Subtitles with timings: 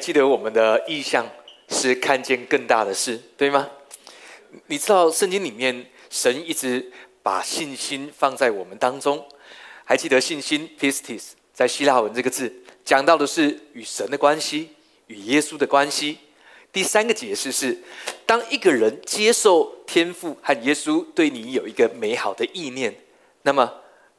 [0.00, 1.24] 记得我们的意向
[1.68, 3.68] 是看见更大的事，对吗？
[4.66, 6.90] 你知道圣经里面神一直
[7.22, 9.22] 把信心放在我们当中，
[9.84, 12.50] 还记得信心 pistis 在希腊文这个字
[12.82, 14.70] 讲到的是与神的关系，
[15.06, 16.18] 与耶稣的关系。
[16.72, 17.78] 第三个解释是，
[18.24, 22.94] 当一个人接受天赋和耶稣对你有一个美好的意念，
[23.42, 23.70] 那么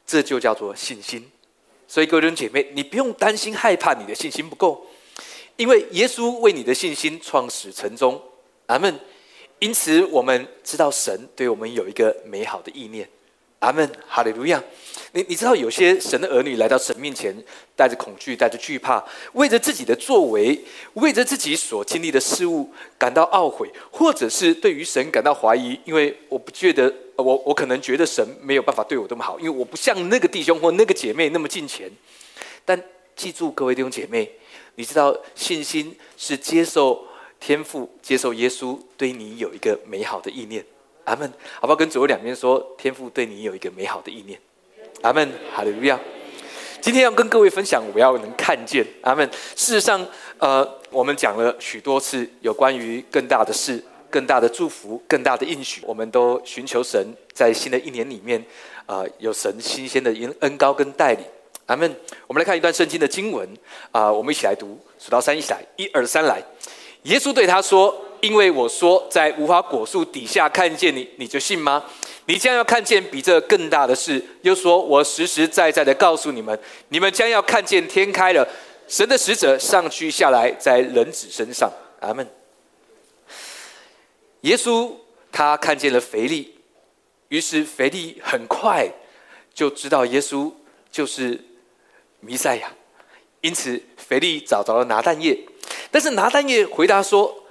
[0.05, 1.29] 这就叫做信心。
[1.87, 4.85] 所以各位弟兄姐妹，你不用担心害怕你的信心不够。
[5.57, 8.21] 因为耶稣为你的信心创始成终，
[8.67, 8.99] 阿门。
[9.59, 13.07] 因此，我们知道神对我们有一个美好的意念，
[13.59, 14.59] 阿门，哈利路亚。
[15.11, 17.31] 你你知道，有些神的儿女来到神面前，
[17.75, 20.59] 带着恐惧，带着惧怕，为着自己的作为，
[20.93, 31.87] 为着自己所经历的事物感到懊悔，或者是对于神感到怀疑，因为我不觉得，我我可能觉得神没有办法对我这么好，因为我不像那个弟兄或那个姐妹那么近前。
[32.65, 32.81] 但
[33.15, 34.31] 记住，各位弟兄姐妹。
[34.75, 37.03] 你知道信心是接受
[37.39, 40.65] 天赋，接受耶稣对你有一个美好的意念，
[41.05, 41.31] 阿门。
[41.55, 41.75] 好不好？
[41.75, 44.39] 跟左右两边说，天赋对你有一个美好的意念，
[45.01, 45.31] 阿门。
[45.53, 45.99] 哈利路亚。
[46.79, 49.29] 今天要跟各位分享，我要能看见，阿门。
[49.55, 50.03] 事实上，
[50.39, 58.43] 呃，我们讲了许多次有关于更大的事、更大的祝福、更大的应许，我们都寻求神在新的一年里面，
[58.87, 61.23] 啊，有神新鲜的恩恩高跟带领。
[61.71, 61.89] 阿们，
[62.27, 63.47] 我们来看一段圣经的经文
[63.93, 66.43] 啊，我们一起来读，数到三一起来，一二三来。
[67.03, 71.85] 耶稣对他说：“因为我说在无花果树底下看见你，你就信吗？
[72.25, 76.59] 你将要看见比这更大的事。”又说：“我实实在在的告诉你们，
[76.89, 78.45] 你们将要看见天开了，
[78.89, 81.71] 神的使者上去下来在人子身上。”
[82.01, 82.27] 阿门。
[84.41, 84.91] 耶稣
[85.31, 86.53] 他看见了腓力，
[87.29, 88.91] 于是腓力很快
[89.53, 90.51] 就知道耶稣
[90.91, 91.39] 就是。
[92.21, 92.71] 弥赛亚，
[93.41, 95.37] 因此腓力找着了拿蛋叶，
[95.91, 97.43] 但是拿蛋叶回答说：“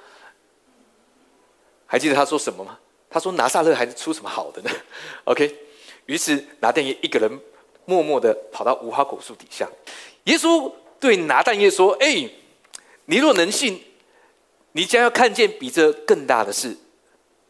[1.87, 2.79] 还记得他说什么吗？
[3.11, 4.71] 他说拿撒勒还是出什么好的呢？”
[5.27, 5.53] OK，
[6.07, 7.31] 于是拿蛋叶一个人
[7.85, 9.69] 默默的跑到无花果树底下。
[10.25, 12.31] 耶稣对拿蛋叶说：“哎，
[13.07, 13.83] 你若能信，
[14.73, 16.77] 你将要看见比这更大的事。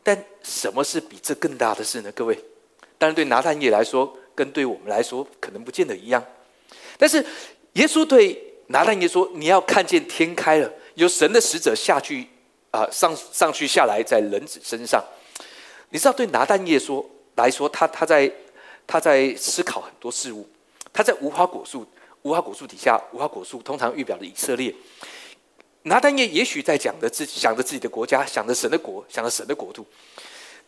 [0.03, 2.11] 但什么是比这更大的事呢？
[2.13, 2.35] 各位，
[2.97, 6.25] 当然对拿蛋叶来说，跟对我们来说，可能不见得一样。”
[7.01, 7.25] 但是，
[7.73, 12.29] 耶稣对拿但业说：“你要看见天开了，有神的使者下去，
[12.71, 15.03] 啊，上上去下来在人子身上。
[15.89, 18.31] 你知道，对拿但业说来说，他他在
[18.87, 20.47] 他在思考很多事物。
[20.93, 21.87] 他在无花果树，
[22.21, 24.75] 无花果树底下，无花果树通常预表了以色列。
[25.85, 29.87] 拿但业也许在讲着自己，想着自己的国家，想着神的国，想着神的国度。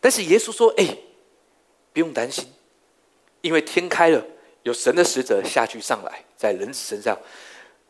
[0.01, 0.97] 但是耶稣说：‘哎，
[1.93, 2.51] 不用担心，
[3.41, 4.25] 因为天开了。’
[4.63, 7.17] 有神的使者下去上来，在人子身上，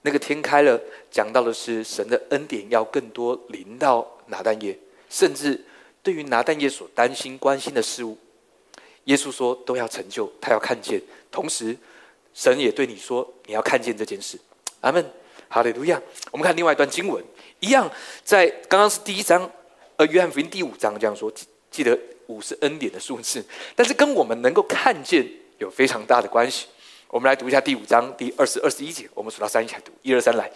[0.02, 0.80] 那个天开了，
[1.12, 4.78] 讲到的是神的恩典要更多临到拿但业，
[5.10, 5.64] 甚至
[6.02, 8.18] 对于拿但业所担心关心的事物，
[9.06, 11.02] 耶稣说都要成就，他要看见。
[11.32, 11.78] 同时，
[12.34, 14.40] 神也对你说，你要看见这件事。
[14.82, 15.06] 阿门，
[15.50, 16.02] 哈利路亚。
[16.32, 17.24] 我们看另外一段经文，
[17.60, 17.90] 一样
[18.24, 19.50] 在刚刚是第一章，
[19.98, 21.32] 呃，约翰福音第五章这样说，
[21.70, 23.46] 记得五是恩典的数字，
[23.76, 25.24] 但是跟我们能够看见。
[25.58, 26.68] 有非常大的关系。
[27.08, 30.52] 我们来读一下第五章第二十二十一节，我们数到三一起来读，一二三来。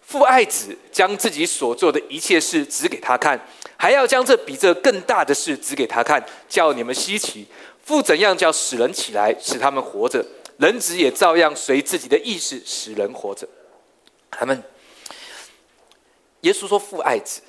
[0.00, 3.40] 父爱子，将自己所做的一切事指给他看，
[3.76, 7.46] 还要将这比这更大的事指给他看，叫你们稀奇。
[7.84, 10.24] 父怎样叫使人起来，使他们活着，
[10.58, 13.48] 人子也照样随自己的意识使人活着。
[14.32, 14.60] 他们，
[16.40, 17.40] 耶稣说父爱子，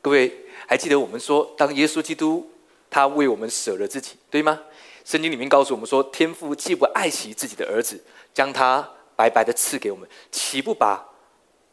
[0.00, 0.32] 各位
[0.66, 2.50] 还记得我们说，当耶稣基督
[2.88, 4.58] 他为我们舍了自己，对吗？
[5.06, 8.02] 圣经里面告诉我们说，天父既不爱惜自己的儿子，
[8.34, 11.08] 将他白白的赐给我们，岂不把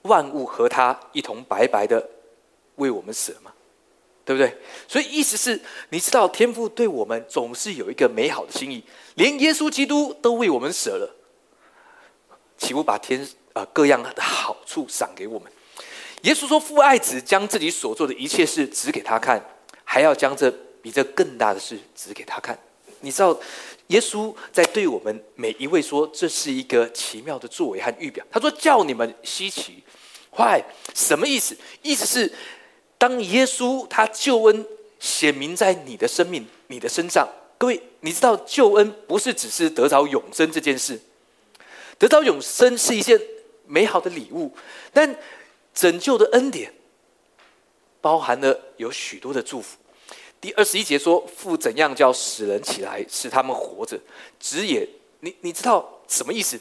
[0.03, 2.07] 万物和他一同白白的
[2.75, 3.51] 为我们舍吗？
[4.23, 4.55] 对不对？
[4.87, 8.83] 所以意思是，你知道天父对我们总是有一个美好的心意，
[9.15, 11.15] 连耶稣基督都为我们舍了，
[12.55, 15.51] 岂不把天啊各样的好处赏给我们？
[16.21, 19.43] 耶稣说：“父爱子，将自己所做的一切事指给他看，
[19.83, 20.49] 还要将这
[20.83, 22.55] 比这更大的事指给他看。”
[23.03, 23.37] 你知道，
[23.87, 29.83] 耶稣在对我们每一位说：“这是一个奇妙的作为和预表。”他说：“叫你们稀奇，
[30.31, 30.63] 坏
[30.95, 31.53] 什么意思？
[31.81, 32.31] 意思是，
[32.97, 34.65] 当耶稣他救恩
[34.99, 37.27] 显明在你的生命、你的身上。
[37.57, 40.97] 各位，你知道救恩不是只是得着永生这件事，
[41.97, 43.19] 得到永生是一件
[43.67, 44.55] 美好的礼物，
[44.93, 45.13] 但
[45.73, 46.73] 拯救的恩典
[47.99, 49.77] 包含了有许多的祝福。”
[50.43, 53.97] 第二十一节说：“父怎样叫死人起来，使他们活着？
[54.41, 54.85] 子也，
[55.21, 56.59] 你你知道什么意思？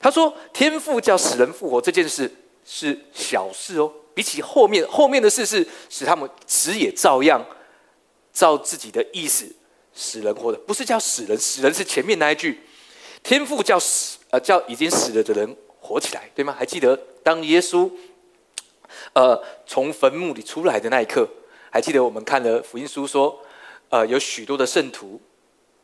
[0.00, 2.34] 他说：天父叫死人复活这件事，
[2.64, 7.44] 是小事哦，比起后面后面的事是使他们死也照样
[8.32, 9.54] 照自己的意思
[9.94, 12.58] 使人活的，不是叫死人，死人是前面那一句，
[13.22, 16.56] 天父叫死呃叫已经死了的人活起来，对吗？
[16.58, 17.90] 还记得当耶稣
[19.12, 21.28] 呃从坟墓里出来的那一刻，
[21.70, 23.38] 还记得我们看了福音书说，
[23.90, 25.20] 呃有许多的圣徒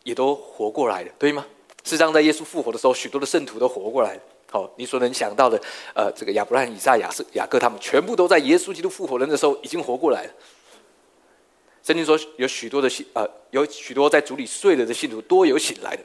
[0.03, 1.45] 也都活过来了，对吗？
[1.85, 4.21] 事实上，在耶稣复活的时候，许多的圣徒都活过来了。
[4.51, 5.61] 好，你所能想到的，
[5.95, 10.33] 呃，这个亚伯拉罕、以撒、雅斯、雅各，他们全部都在耶稣基督复活人的时候已经活过来了。
[11.83, 16.03] 圣经说，有许多的信，呃，有许多在主里睡了的信徒，多有醒来的。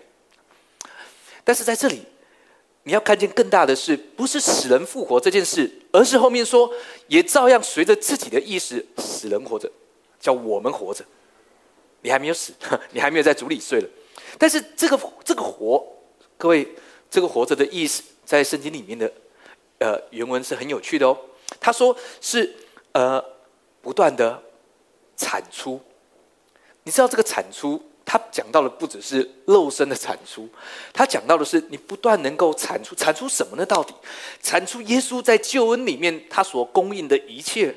[1.46, 2.04] 但是在这里，
[2.90, 6.74] 你要看见更大的事，不是死人复活这件事，而是后面说，
[7.06, 9.72] 也照样随着自己的意识死人活着，
[10.20, 11.06] 叫我们活着。
[12.02, 12.52] 你还没有死，
[12.90, 13.88] 你还没有在主里睡了。
[14.40, 15.86] 但是这个这个活，
[16.36, 16.68] 各位，
[17.12, 18.02] 这个活着的意思。
[18.26, 19.12] 在圣经里面的，
[19.78, 21.16] 呃，原文是很有趣的哦。
[21.60, 22.52] 他说是
[22.94, 23.24] 呃，
[23.84, 24.42] 不断的
[25.16, 25.80] 产出。
[26.82, 27.80] 你知道这个产出，
[28.12, 30.50] 他讲到的不只是肉身的产出，
[30.92, 33.64] 他讲到的是你不断能够产出，产出什么呢？
[33.64, 33.94] 到底
[34.42, 37.76] 产出耶稣在救恩里面他所供应的一切，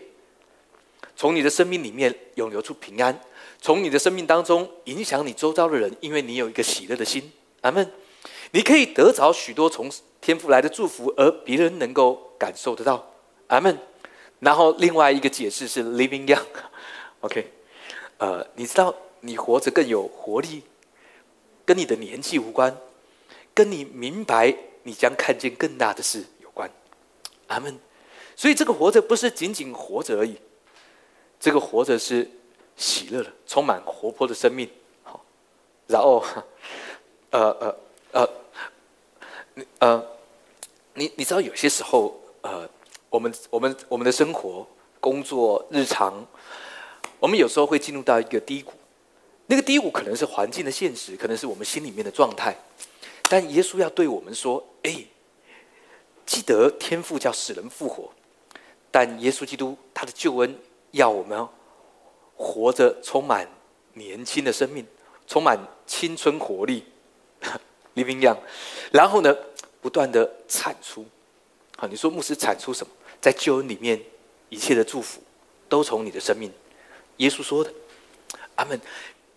[1.14, 3.20] 从你的生命里面涌流出平安，
[3.60, 7.30] 从你的生命当中影响你周遭的人，因为你有一个喜乐的心。
[7.60, 7.92] 阿门。
[8.52, 9.90] 你可以得着许多从
[10.22, 13.06] 天父来的祝福，而别人能够感受得到。
[13.48, 13.78] 阿门。
[14.40, 16.40] 然后另外一个解释是 “living young”。
[17.20, 17.52] OK，
[18.16, 20.62] 呃，你知道你活着更有活力，
[21.64, 22.76] 跟你的年纪无关，
[23.54, 26.70] 跟你明白你将看见更大的事有关。
[27.46, 27.78] 阿门。
[28.36, 30.36] 所以这个活着不是仅仅活着而已，
[31.40, 32.28] 这个活着是
[32.76, 34.68] 喜乐的，充满活泼的生命。
[35.02, 35.24] 好，
[35.86, 36.22] 然后，
[37.30, 37.76] 呃呃
[38.12, 38.28] 呃。
[39.54, 40.02] 你呃，
[40.94, 42.66] 你你知道有些时候呃，
[43.10, 44.66] 我们我们我们的生活、
[44.98, 46.26] 工作、日常，
[47.20, 48.72] 我们有时候会进入到一个低谷。
[49.46, 52.56] 那个低谷可能是环境的现实，可能是我们心里面的状态。
[53.24, 55.04] 但耶稣要对我们说：“哎，
[56.24, 58.10] 记得天父叫死人复活，
[58.90, 60.58] 但耶稣基督他的救恩
[60.92, 61.48] 要我们
[62.36, 63.48] 活着，充满
[63.94, 64.86] 年轻的生命，
[65.26, 66.84] 充满青春活力。”
[67.94, 68.38] living young，
[68.90, 69.36] 然后呢，
[69.82, 71.04] 不断的产出。
[71.76, 72.90] 好，你说牧师产出什么？
[73.20, 74.00] 在救恩里面，
[74.48, 75.20] 一切的祝福
[75.68, 76.50] 都从你的生命。
[77.18, 77.70] 耶稣说的，
[78.54, 78.80] 阿门。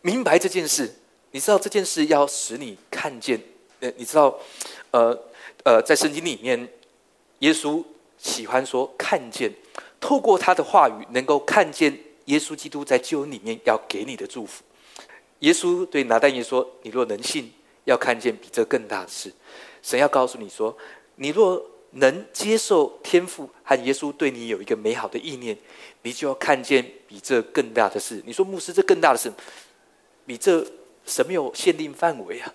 [0.05, 0.93] 明白这件事，
[1.31, 3.41] 你知道这件事要使你看见。
[3.79, 4.39] 呃，你知道，
[4.91, 5.19] 呃
[5.63, 6.69] 呃，在圣经里面，
[7.39, 7.83] 耶稣
[8.19, 9.51] 喜欢说看见，
[9.99, 14.63] 透过他的话语，能够看见耶稣基督在救恩里面要给你的祝福。
[15.39, 17.51] 耶稣对拿但业说：“你若能信。”
[17.85, 19.31] 要看见比这更大的事，
[19.81, 20.75] 神要告诉你说：
[21.17, 25.55] 你若能接受天赋和耶稣对你有一个美好的意念，
[26.01, 28.23] 你就要看见比这更大的事。
[28.25, 29.31] 你说牧师，这更大的事，
[30.25, 30.65] 比这
[31.05, 32.53] 什么有限定范围啊？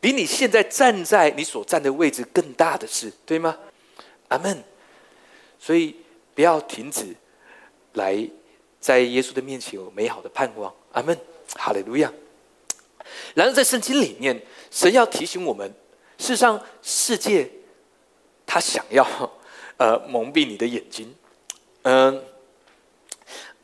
[0.00, 3.56] 比你现在站在你所站的位置更大的事，对吗？
[4.28, 4.62] 阿门。
[5.58, 5.94] 所以
[6.34, 7.14] 不要停止
[7.92, 8.28] 来
[8.80, 10.74] 在耶稣的面前有美好的盼望。
[10.92, 11.16] 阿门。
[11.54, 12.10] 哈利路亚。
[13.34, 14.40] 然而，在圣经里面，
[14.70, 15.70] 神要提醒我们：，
[16.16, 17.50] 事实上，世界
[18.46, 19.06] 他想要
[19.76, 21.14] 呃蒙蔽你的眼睛。
[21.82, 22.24] 嗯，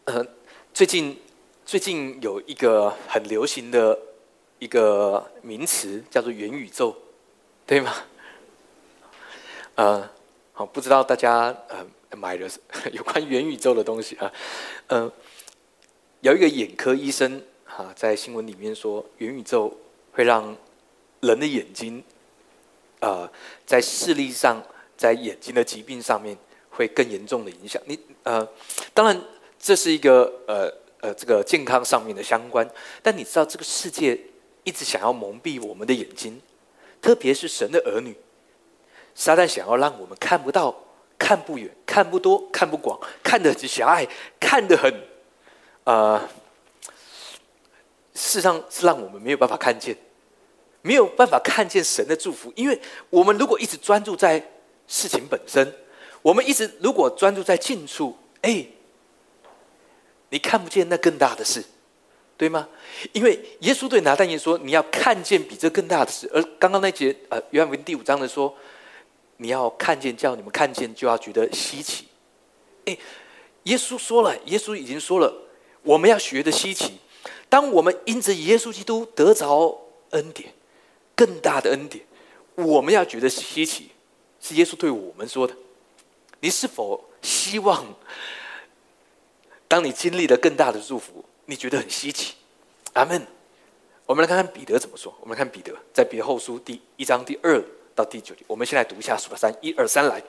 [0.05, 0.27] 呃，
[0.75, 1.19] 最近
[1.69, 3.99] 最近有一个很流行的
[4.59, 6.97] 一个名词叫做元宇宙，
[7.67, 7.93] 对吗？
[9.75, 10.11] 呃，
[10.55, 12.49] 好，不知道大家呃买了
[12.91, 14.33] 有关元宇宙的东西啊？
[14.87, 15.13] 嗯，
[16.23, 17.43] 有一个眼科医生。
[17.67, 19.79] 啊，在新闻里面说，元宇宙
[20.13, 20.57] 会让
[21.21, 22.03] 人的眼睛，
[23.01, 23.31] 呃，
[23.67, 24.63] 在视力上，
[24.97, 26.35] 在眼睛的疾病上面
[26.71, 27.81] 会更严重的影响。
[27.85, 28.49] 你呃，
[28.95, 29.23] 当然
[29.59, 32.69] 这是一个呃呃这个健康上面的相关，
[33.03, 34.19] 但你知道这个世界
[34.65, 36.41] 一直想要蒙蔽我们的眼睛，
[37.01, 38.17] 特别是神的儿女，
[39.15, 40.75] 撒旦想要让我们看不到、
[41.19, 44.07] 看不远、看不多、看不广、看得很狭隘、
[44.41, 44.93] 看得很
[45.85, 46.29] 呃。
[48.15, 49.97] 事实上是让我们没有办法看见，
[50.83, 52.53] 没有办法看见神的祝福。
[52.57, 54.45] 因为我们如果一直专注在
[54.89, 55.73] 事情本身，
[56.21, 58.67] 我们一直如果专注在近处，哎，
[60.31, 61.65] 你看不见那更大的事，
[62.37, 62.69] 对吗？
[63.13, 68.55] 因为耶稣对拿但业说：“你要看见比这更大的事。”而刚刚那节呃约翰福音第五章的说
[69.39, 72.07] ：“你要看见，叫你们看见，就要觉得稀奇。”
[72.87, 72.97] 哎，
[73.65, 75.33] 耶稣说了，耶稣已经说了，
[75.83, 76.99] 我们要学的稀奇。
[77.49, 79.79] 当我们因着耶稣基督得着
[80.11, 80.53] 恩典，
[81.15, 82.05] 更大的恩典，
[82.55, 83.91] 我们要觉得稀奇，
[84.41, 85.55] 是耶稣对我们说的。
[86.41, 87.85] 你是否希望，
[89.69, 92.35] 当你经历了更大的祝福，你觉得很稀奇？
[92.95, 93.25] 阿门。
[94.07, 95.15] 我们来看看彼得怎么说。
[95.21, 97.63] 我们来看彼得在彼得后书第一章第二
[97.95, 98.43] 到第九节。
[98.47, 100.23] 我们先来读一下，数到三，一二三，来。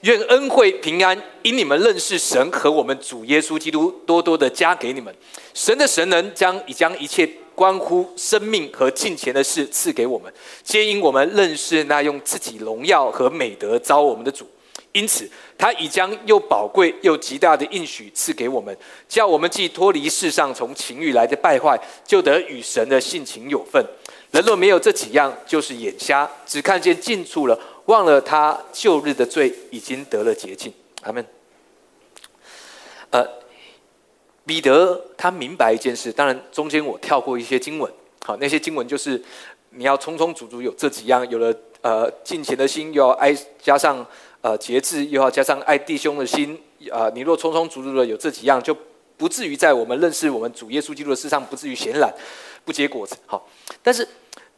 [0.00, 5.14] 愿恩惠平安因你们认识神和我们主耶稣基督多多的加给你们。
[5.52, 10.32] 神的神能将已将一切关乎生命和金钱的事赐给我们，
[10.64, 14.48] 皆因我们认识那用自己荣耀和美德招我们的主。
[14.92, 18.76] 因此，他已将又宝贵又极大的应许赐给我们，
[19.08, 23.82] 叫我们既脱离世上从情欲来的败坏，就得与神的性情有份。
[24.32, 30.70] 人若没有这几样，就是眼瞎，只看见近处了，忘了他旧日的罪已经得了洁净。
[31.04, 31.24] 阿门。
[33.08, 33.26] 呃，
[34.44, 37.90] 彼得他明白一件事，当然中间我跳过一些经文，
[38.26, 39.22] 好，那些经文就是
[39.70, 44.06] 你要充充足足有这几样，有了呃敬虔的心，又要挨加上。
[44.42, 48.76] 呃，节制又要加上爱弟兄的心，啊，你若充充足足的有这几样，就
[49.16, 52.12] 不至于在我们认识我们主耶稣基督的事上不至于显懒，
[52.64, 53.16] 不结果子。
[53.24, 53.48] 好，
[53.84, 54.06] 但是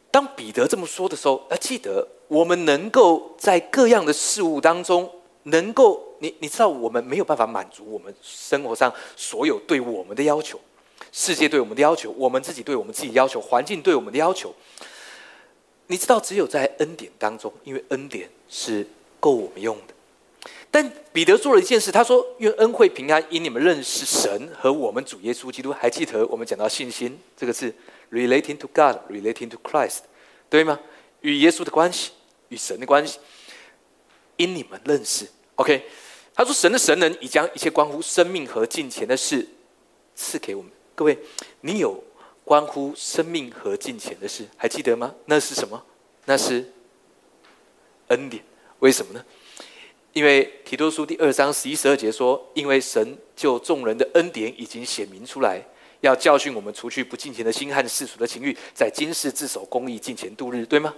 [0.09, 5.07] 当彼得这么说的时候，要记得我们能够在各样的事物当中，
[5.43, 10.59] 能够你你知道，我们没有办法满足我们生活上所有对我们的要求，
[11.11, 14.51] 世界对我们的要求，我们自己对我们自己要求，环境对我们的要求。
[15.85, 18.87] 你知道，只有在恩典当中，因为恩典是。
[19.25, 19.93] 够我们用的，
[20.69, 27.73] 但彼得做了一件事，他说：“愿恩惠平安因你们认识神和我们主耶稣基督。”还记得我们讲到信心这个字
[28.11, 30.01] ，relating to God，relating to Christ，
[30.47, 30.79] 对吗？
[31.21, 32.11] 与耶稣的关系，
[32.49, 33.17] 与神的关系，
[34.37, 35.27] 因你们认识。
[35.55, 35.83] OK，
[36.35, 39.47] 他说：“神的神能已将一切关乎生命和金钱的事
[40.13, 41.17] 赐给我们。”各位，
[41.61, 42.03] 你有
[42.43, 45.15] 关乎生命和金钱的事，还记得吗？
[45.25, 45.83] 那是什么？
[46.25, 46.71] 那是
[48.09, 48.43] 恩典。
[48.85, 49.25] 为什么呢？
[50.13, 55.59] 因为提多书第二章十一十二节说：“因为神就众人的恩典已经显明出来，
[56.01, 60.93] 要教训我们除去不敬虔的心和世俗的情欲，在今世自守公义，敬虔度日，对吗？”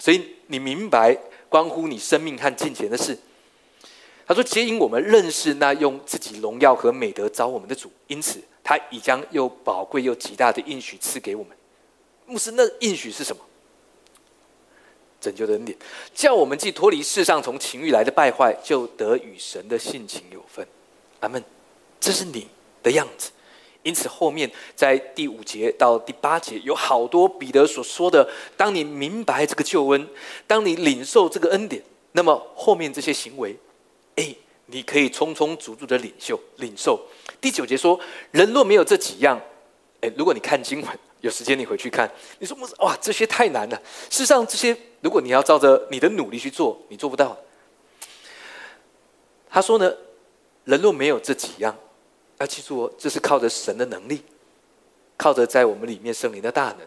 [0.00, 1.14] 所以你明白
[1.50, 3.18] 关乎你生命和敬虔的事。
[4.26, 11.54] 他说：“皆因我们认识那用自己荣耀和美德招我们的主，因此他已将又宝贵又极大的应许赐给我们。”
[12.24, 13.44] 牧师，那应许是什么？
[15.24, 15.74] 拯救的恩典，
[16.14, 20.66] 叫我们既脱离世上从情欲来的败坏，就得与神的性情有分。
[21.20, 21.42] 阿门。
[21.98, 22.46] 这是你
[22.82, 23.30] 的样子。
[23.82, 28.28] 因此，后面在第五节到第八节，有好多彼得所说的：
[28.58, 30.06] 当你明白这个救恩，
[30.46, 33.56] 当你领受这个恩典，那么后面这些行为，
[34.16, 34.34] 哎，
[34.66, 36.38] 你可以充充足足的领受。
[36.56, 37.00] 领受。
[37.40, 37.98] 第九节说：
[38.30, 39.40] 人若没有这几样，
[40.02, 40.98] 哎，如果你看经文。
[41.24, 43.82] 有时间你回去看，你说哇，这些太难了。
[44.10, 47.34] 事实上，这些如果你要照着你的努力去做，你做不到。
[49.48, 49.90] 他说呢，
[50.64, 51.74] 人若没有这几样，
[52.36, 54.20] 要记住哦，这是靠着神的能力，
[55.16, 56.80] 靠着在我们里面圣灵的大能，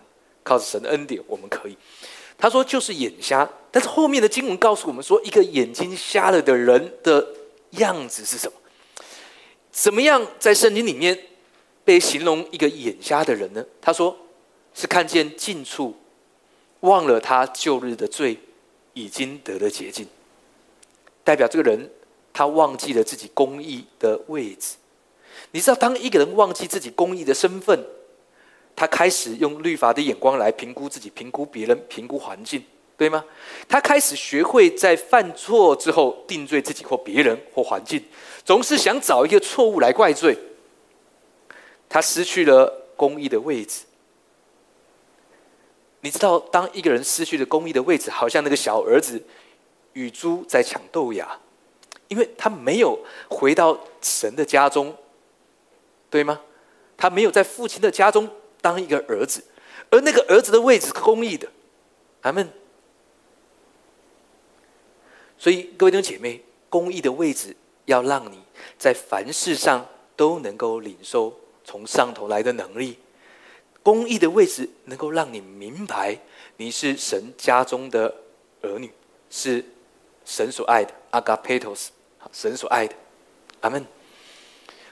[0.43, 1.75] 靠着神的恩典，我们可以。
[2.37, 7.27] 他说就是眼瞎，但是后面的经文告诉我们说，一个眼睛瞎了的人的
[7.71, 8.53] 样子是什么？
[9.71, 11.17] 怎么样在圣经里面
[11.83, 13.65] 被形容一个眼瞎的人呢？
[13.81, 14.15] 他说。
[14.77, 15.95] 是看见近处，
[16.81, 18.37] 忘了他旧日的罪，
[18.93, 20.07] 已经得了洁净。
[21.23, 21.89] 代表这个人，
[22.31, 24.75] 他忘记了自己公义的位置。
[25.49, 27.83] 你知道，当一个人忘记自己公义的身份，
[28.75, 32.63] 他开始用律法的眼光来评估自己、评估别人、评估环境，
[32.95, 33.25] 对吗？
[33.67, 38.03] 他开始学会在犯错之后定罪自己或别人或环境，
[38.45, 40.37] 总是想找一个错误来怪罪。
[41.89, 43.79] 他失去了公义的位置。
[46.01, 49.21] 你知道，当一个人失去了公义的位置，好像那个小儿子
[49.93, 51.39] 与猪在抢豆芽，
[52.07, 52.97] 因为他没有
[53.29, 54.95] 回到神的家中，
[56.09, 56.39] 对吗？
[56.95, 58.29] 他没有在父亲的家中
[58.61, 59.43] 当一个儿子，
[59.89, 61.47] 而那个儿子的位置是公义的，
[62.21, 62.47] 阿门。
[65.37, 68.39] 所以，各位弟兄姐妹，公义的位置要让你
[68.77, 69.85] 在凡事上
[70.15, 71.31] 都能够领受
[71.63, 72.97] 从上头来的能力。
[73.87, 76.19] 公义的位置能够让你明白
[76.57, 78.13] 你是神家中的
[78.61, 78.91] 儿女，
[79.29, 79.63] 是
[80.25, 81.91] 神所爱的阿嘎佩托斯，
[82.33, 82.93] 神所爱的，
[83.61, 83.85] 阿门，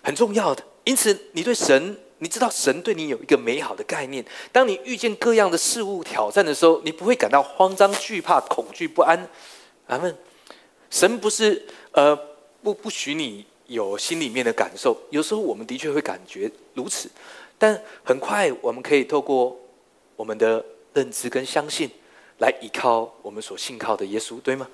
[0.02, 0.64] 很重要的。
[0.86, 4.24] 因此，你对神，你知道神对你有一个美好的概念。
[4.54, 9.28] 当你遇见各样的事物挑战的时候，你不会感到慌张、惧怕、恐惧、不安。
[9.88, 10.18] 阿门。
[10.90, 12.16] 神不是呃
[12.64, 17.10] 不不许你有心里面的感受，有时候我们的确会感觉如此。
[17.58, 19.60] 但很快，我们可以透过
[20.16, 21.90] 我们的认知跟相信，
[22.40, 24.68] 来依靠我们所信靠的耶稣，对吗？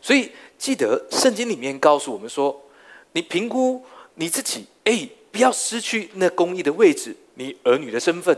[0.00, 2.60] 所以记得圣经里面告诉我们说，
[3.12, 3.84] 你评估
[4.14, 8.36] 你自己，哎，不要失去那公义的位置，你儿女的身份。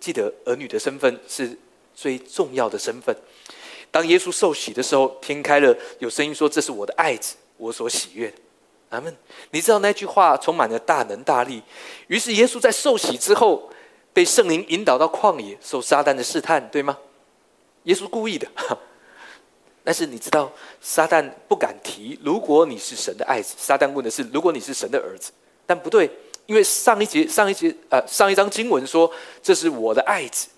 [0.00, 1.56] 记得儿女的身份是
[1.94, 3.16] 最重要的身份。
[3.90, 8.30] 当耶稣受洗的时候，天开了，有声音说：“这是我的爱子，我所喜悦。”
[8.90, 9.16] 阿门。
[9.50, 11.62] 你知道那句话充满了大能大力。
[12.06, 13.70] 于是耶稣在受洗之后，
[14.12, 16.98] 被圣灵引导到旷野，受撒旦的试探，对吗？
[17.84, 18.46] 耶稣故意的。
[19.84, 20.50] 但是你知道，
[20.80, 22.18] 撒旦不敢提。
[22.22, 25.30] 如果你是神的爱子，撒旦问的是：如果你是神的儿子，
[25.66, 26.10] 但不对。
[26.46, 29.10] 因为上一节、上一节、呃，上一章经文说
[29.42, 30.48] 这是我的爱子，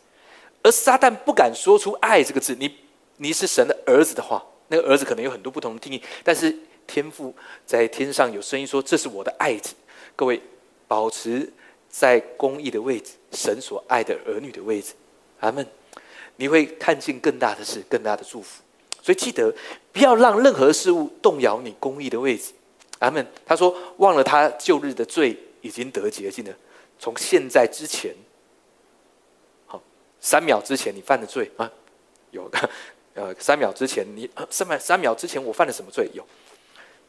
[0.65, 2.57] 而撒旦不敢说出“爱”这个字。
[2.59, 2.77] 你
[3.19, 6.03] 你是神的儿子的话，那个儿子可能有很多不同的定义。
[6.25, 6.53] 但是
[6.87, 9.75] 天父在天上有声音说：“这是我的爱子。”
[10.17, 10.41] 各位，
[10.87, 11.53] 保持
[11.89, 14.95] 在公义的位置，神所爱的儿女的位置。
[15.41, 15.67] 阿门。
[16.37, 18.63] 你会看见更大的事，更大的祝福。
[19.03, 19.55] 所以记得
[19.93, 22.53] 不要让任何事物动摇你公义的位置。
[22.99, 23.27] 阿门。
[23.45, 26.55] 他说：“忘了他旧日的罪。”已经得洁净了。
[26.97, 28.15] 从现在之前，
[29.67, 29.83] 好，
[30.21, 31.69] 三秒之前你犯的罪啊，
[32.31, 32.71] 有的。
[33.15, 36.09] 呃，三秒之前你三秒三秒之前我犯了什么罪？
[36.15, 36.25] 有。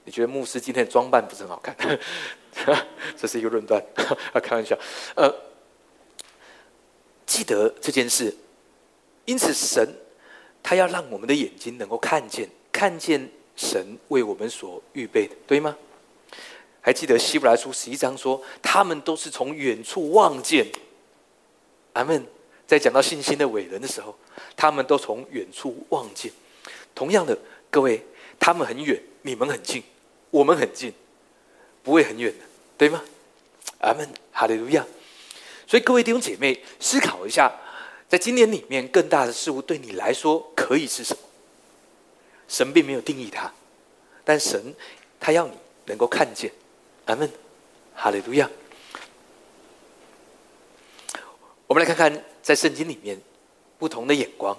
[0.08, 1.76] 你觉得牧师今天的装扮不是很好看？
[3.18, 3.84] 这是一个论断，
[4.42, 4.74] 开玩笑。
[5.16, 5.30] 呃，
[7.26, 8.34] 记得这件事。
[9.26, 9.86] 因此，神
[10.64, 15.76] 他要让我们的眼睛能够看见，看见神为我们所预备的，对吗？
[16.80, 20.66] 还记得希伯来书十一章说，他们都是从远处望见。
[21.92, 22.26] 阿门。
[22.66, 24.18] 在讲到信心的伟人的时候，
[24.56, 26.32] 他们都从远处望见。
[26.96, 27.38] 同样的，
[27.70, 28.02] 各位，
[28.40, 29.84] 他们很远，你们很近，
[30.30, 30.94] 我们很近，
[31.84, 32.46] 不会很远的，
[32.78, 33.04] 对吗？
[33.80, 34.86] 阿门，哈利路亚。
[35.68, 37.54] 所以，各位弟兄姐妹，思考一下，
[38.08, 41.24] 在今年里面，更大的事物对你来说可以是什么？
[42.48, 43.52] 神并没有定义它，
[44.24, 44.74] 但神
[45.20, 45.54] 他要你
[45.86, 46.52] 能够看见。
[47.06, 47.30] 阿门，
[47.94, 48.50] 哈利路亚。
[51.68, 53.20] 我们来看看在圣经里面
[53.78, 54.58] 不同的眼光。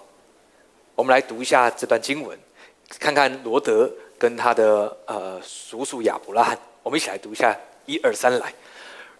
[0.95, 2.39] 我们来读一下这段经文，
[2.99, 6.59] 看看罗德跟他的呃叔叔亚伯拉罕。
[6.83, 8.53] 我们一起来读一下，一二三，来。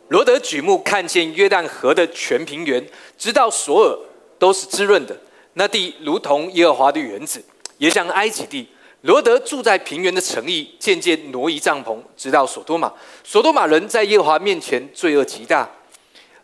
[0.09, 2.83] 罗德举目看见约旦河的全平原，
[3.19, 3.99] 直到索尔
[4.39, 5.15] 都是滋润的，
[5.53, 7.45] 那地如同耶和华的园子，
[7.77, 8.67] 也像埃及地。
[9.03, 12.93] 罗德住在平原的城邑，渐渐挪移帐篷，直到索多玛。
[13.23, 15.69] 索多玛人在耶和华面前罪恶极大。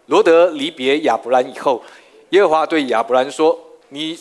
[0.06, 1.82] 罗德离别亚伯兰以后，
[2.30, 4.18] 耶和华对亚伯兰说：“你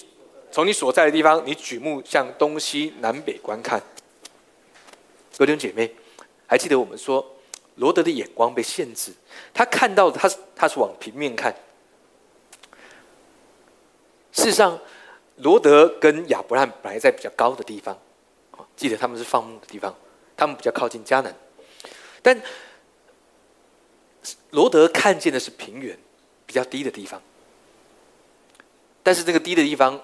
[0.52, 3.82] 从你所在的地方，你举目向东西南北观看。”
[5.38, 5.94] 弟兄姐妹，
[6.46, 7.36] 还记得我们说
[7.76, 9.12] 罗德的眼光被限制，
[9.54, 11.54] 他看到他他是往平面看。
[14.32, 14.80] 事实上，
[15.38, 17.98] 罗德跟亚伯兰本来在比较高的地方。
[18.76, 19.96] 记得他们是放牧的地方，
[20.36, 21.36] 他们比较靠近迦南，
[22.22, 22.40] 但
[24.52, 25.98] 罗德看见的是平原，
[26.46, 27.22] 比较低的地方。
[29.04, 30.00] 但是这个低的地方，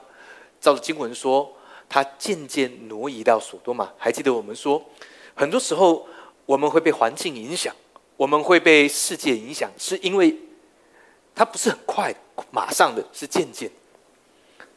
[0.62, 1.56] 照着经文说，
[1.88, 3.92] 他渐渐挪移到索多玛。
[3.98, 4.84] 还记得我们说，
[5.40, 6.06] 很多时候
[6.46, 7.74] 我们会被环境影响，
[8.18, 10.36] 我们会被世界影响，是因为
[11.34, 12.14] 它不是很快、
[12.52, 13.72] 马上的是渐渐。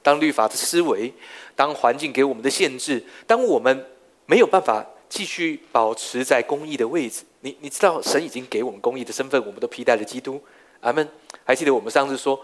[0.05, 1.13] 当律法的思维。
[1.55, 3.87] 当环境给我们的限制，当我们
[4.25, 10.41] 没有办法继续保持在公义的位置，你你知道神已经给我们公义的身份，我们都披戴了基督。
[10.81, 11.07] 阿门。
[11.45, 12.41] 还记得我们上次说，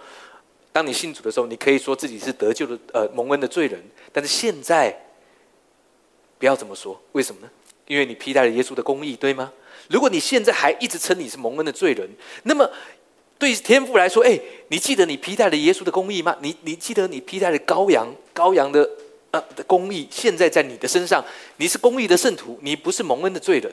[0.72, 4.94] 当你信主的时候，你可以说自己是得救的呃蒙恩的罪人，但是现在
[6.38, 7.48] 不要这么说，为什么呢？
[7.88, 9.52] 因为你披戴了耶稣的公义，对吗？
[9.88, 12.08] 如果你现在还一直称你是蒙恩的罪人，
[12.44, 12.70] 那么。
[13.40, 16.36] 对天父来说，哎，你记得你披戴了耶稣的公义吗？
[16.40, 18.90] 你你记得你披戴了羔羊羔羊的
[19.30, 21.24] 呃的公义，现在在你的身上，
[21.56, 23.72] 你是公义的圣徒，你不是蒙恩的罪人。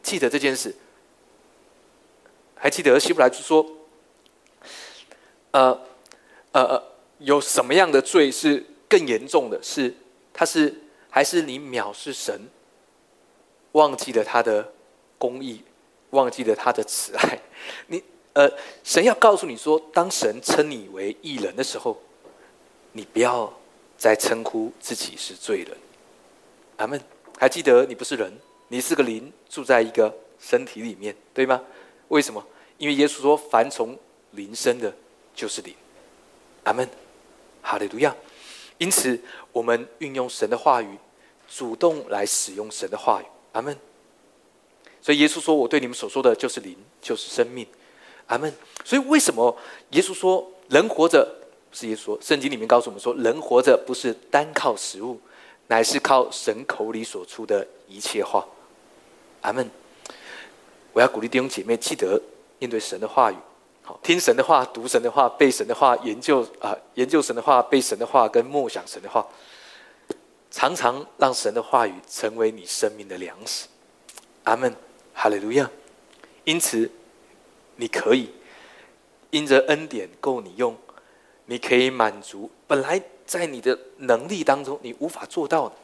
[0.00, 0.72] 记得这件事。
[2.54, 3.66] 还记得希伯来说，
[5.50, 5.76] 呃
[6.52, 6.82] 呃呃，
[7.18, 9.60] 有什么样的罪是更严重的？
[9.60, 9.92] 是
[10.32, 10.72] 他是
[11.10, 12.40] 还是你藐视神，
[13.72, 14.72] 忘记了他的
[15.18, 15.62] 公义，
[16.10, 17.40] 忘记了他的慈爱，
[17.86, 18.02] 你。
[18.32, 18.48] 呃，
[18.84, 22.00] 神要告诉你说，当神称你为义人的时候，
[22.92, 23.52] 你不要
[23.98, 25.76] 再称呼自己是罪人。
[26.76, 26.98] 阿门。
[27.36, 28.32] 还记得你不是人，
[28.68, 31.60] 你是个灵，住在一个身体里面，对吗？
[32.06, 32.42] 为什么？
[32.78, 33.98] 因为耶稣说，凡从
[34.30, 34.94] 灵生的，
[35.34, 35.74] 就是灵。
[36.62, 36.88] 阿门。
[37.60, 38.14] 哈利路亚。
[38.78, 40.96] 因此，我们运用神的话语，
[41.48, 43.26] 主动来使用神的话语。
[43.52, 43.76] 阿门。
[45.02, 47.66] 所以耶稣说：“我对你们所说的就是灵，就是生命。”
[48.28, 48.52] 阿门。
[48.84, 49.56] 所以为什么
[49.90, 51.36] 耶稣说人活着？
[51.72, 55.20] 是耶稣，圣经里面告诉我们说，人活着不是单靠食物，
[55.68, 58.44] 乃是靠神口里所出的一切话。
[59.42, 59.70] 阿门。
[60.92, 62.20] 我要鼓励弟兄姐妹，记得
[62.58, 63.36] 面对神的话语，
[63.82, 69.24] 好听神的话，读神的话，背神的话，研究啊，研究神的话，背神的话，跟默想神的话，
[70.50, 73.68] 常常让神的话语成为你生命的粮食。
[74.44, 74.74] 阿门，
[75.14, 75.70] 哈利路亚。
[76.44, 76.90] 因此，
[77.76, 78.30] 你可以
[79.30, 80.76] 因着恩典够你用，
[81.46, 85.74] 你可以满足本来在你的能力当中你无法做到的，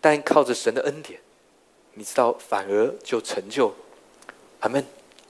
[0.00, 1.20] 但靠着神的恩典，
[1.94, 3.74] 你知道反而就成就。
[4.60, 4.84] 阿门，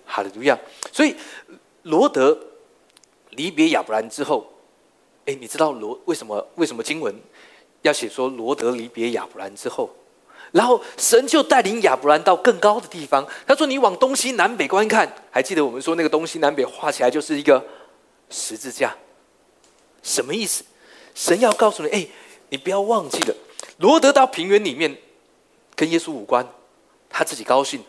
[0.04, 0.58] 哈利路亚。
[0.90, 1.14] 所以
[1.82, 2.36] 罗德
[3.30, 4.50] 离别亚伯兰之后，
[5.26, 7.14] 哎，你知道罗为什么为什么经文
[7.86, 9.90] 要写说罗德离别亚伯兰之后？
[10.52, 13.26] 然后神就带领亚伯兰到更高的地方。
[13.46, 17.62] 他说：“你往东西南北观看，还记得我们说那个东西南北画起来就是一个
[18.30, 18.96] 十字架，
[20.02, 20.64] 什么意思？
[21.14, 22.06] 神要告诉你：哎，
[22.48, 23.34] 你不要忘记了，
[23.78, 24.96] 罗德到平原里面
[25.74, 26.46] 跟耶稣无关，
[27.10, 27.82] 他自己高兴，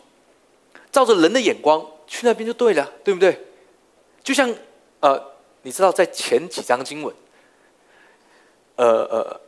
[0.90, 3.40] 照着人的眼光去那边就对了，对不对？
[4.22, 4.52] 就像
[5.00, 5.18] 呃，
[5.62, 7.14] 你知道在前几章经文，
[8.76, 9.40] 呃呃，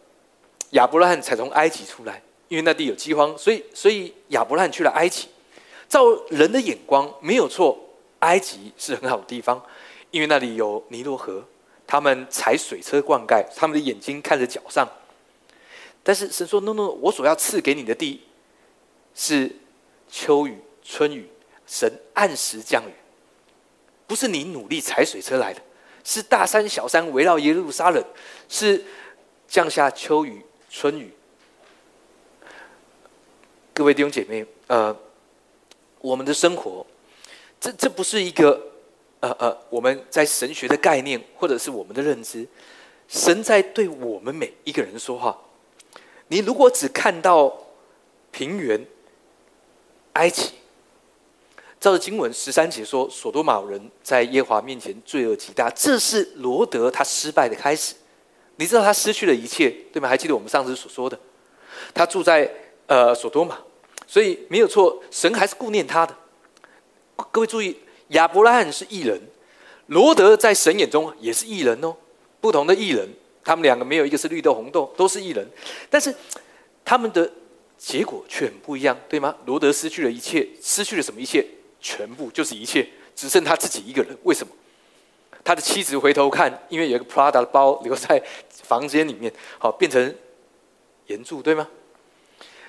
[0.71, 5.29] 亚伯拉罕才从埃及出来。”因为那地有饥荒，所以所以亚伯拉罕去了埃及。
[5.89, 7.79] 照人的眼光没有错，
[8.19, 9.65] 埃及是很好的地方，
[10.11, 11.45] 因为那里有尼罗河，
[11.87, 14.89] 他们踩水车灌溉，他们的眼睛看着脚上。
[16.03, 18.23] 但是神说：“no no，我所要赐给你的地
[19.15, 19.55] 是
[20.09, 21.29] 秋雨春雨，
[21.69, 22.93] 神按时降雨，
[24.09, 25.61] 不是你努力踩水车来的，
[26.03, 28.05] 是大山小山围绕耶路撒冷，
[28.49, 28.85] 是
[29.47, 31.13] 降下秋雨春雨。”
[33.75, 34.97] 各位弟兄姐妹，呃，
[36.01, 36.87] 我们的生活，
[37.61, 38.61] 这这不是一个
[39.21, 42.47] 呃呃，我们在神学的概念，或者是我们的认知，
[43.09, 45.39] 神在对我们每一个人说话。
[46.29, 47.53] 你如果只看到
[48.31, 48.87] 平原、
[50.13, 50.53] 埃及，
[51.81, 57.95] 照着经文十三节说，所多玛人在耶华面前罪恶极大，这是罗德他失败的开始。
[58.61, 60.07] 你知道他失去了一切，对吗？
[60.07, 61.19] 还记得我们上次所说的，
[61.95, 62.49] 他住在
[62.87, 63.57] 呃所多玛。
[64.07, 66.15] 所以没有错，神还是顾念他的。
[67.33, 67.75] 各位注意，
[68.09, 69.19] 亚伯拉罕是异人，
[69.87, 71.97] 罗德在神眼中也是异人哦。
[72.39, 73.09] 不同的异人，
[73.43, 75.49] 他们两个没有一个是绿豆红豆，都是异人，
[75.89, 76.15] 但是
[76.85, 77.33] 他们的
[77.79, 79.35] 结果却很不一样，对吗？
[79.47, 81.19] 罗德失去了一切，失去了什么？
[81.19, 81.47] 一切，
[81.81, 84.15] 全部就是一切，只剩他自己一个人。
[84.25, 84.53] 为什么？
[85.43, 88.23] 他的妻子回头看，因为有一个 Prada 的包留在
[88.71, 90.15] 房间里面，好变成
[91.07, 91.67] 岩柱，对吗？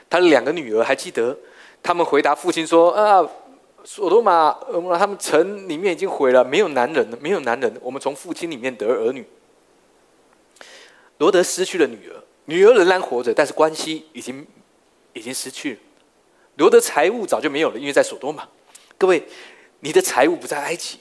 [0.10, 1.38] 他的两个女儿还记得，
[1.84, 3.30] 他们回答父亲说：“啊，
[3.84, 4.52] 索多玛，
[4.98, 7.72] 他们城里面已经毁了，没有男人，没有男人。
[7.84, 9.24] 我们从父亲里面得儿女。”
[11.20, 14.48] 罗德失去了女儿，女儿仍然活着，但是关系已经
[15.14, 15.80] 已经失去了。
[16.58, 18.50] 罗德财物早就没有了，因为在索多玛。
[18.98, 19.22] 各位，
[19.82, 20.98] 你的财物不在埃及，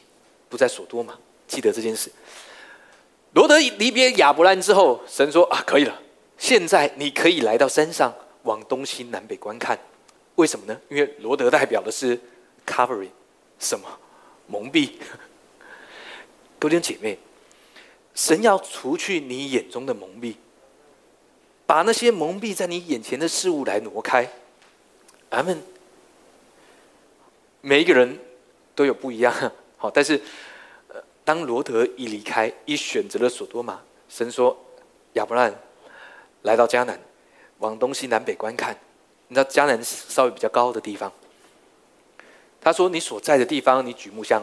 [0.51, 2.13] 不在索多玛，记得这件事。
[3.33, 6.01] 罗德离别亚伯兰之后，神说：“啊，可以了，
[6.37, 8.14] 现在你可以来到山上。”
[8.45, 9.79] 往东西南北观看，
[10.37, 10.81] 为什么呢？
[10.88, 12.19] 因为罗德代表的是
[12.66, 13.11] covering，
[13.59, 13.87] 什么
[14.47, 14.93] 蒙蔽？
[16.59, 17.19] 各位姐妹，
[18.14, 20.37] 神要除去你眼中的蒙蔽，
[21.66, 24.27] 把那些蒙蔽在你眼前的事物来挪开。
[25.29, 25.62] 阿门。
[27.61, 28.19] 每一个人
[28.75, 30.19] 都有不一样，好，但是
[31.31, 34.59] 当罗德一离开，一选择了索多玛，神说
[35.12, 35.55] 亚伯兰
[36.43, 37.01] 来到迦南。
[37.59, 38.77] 往东西南北观看，
[39.29, 41.12] 你知道迦南稍微比较高的地方。
[42.61, 44.43] 他说：“你所在的地方，你举目向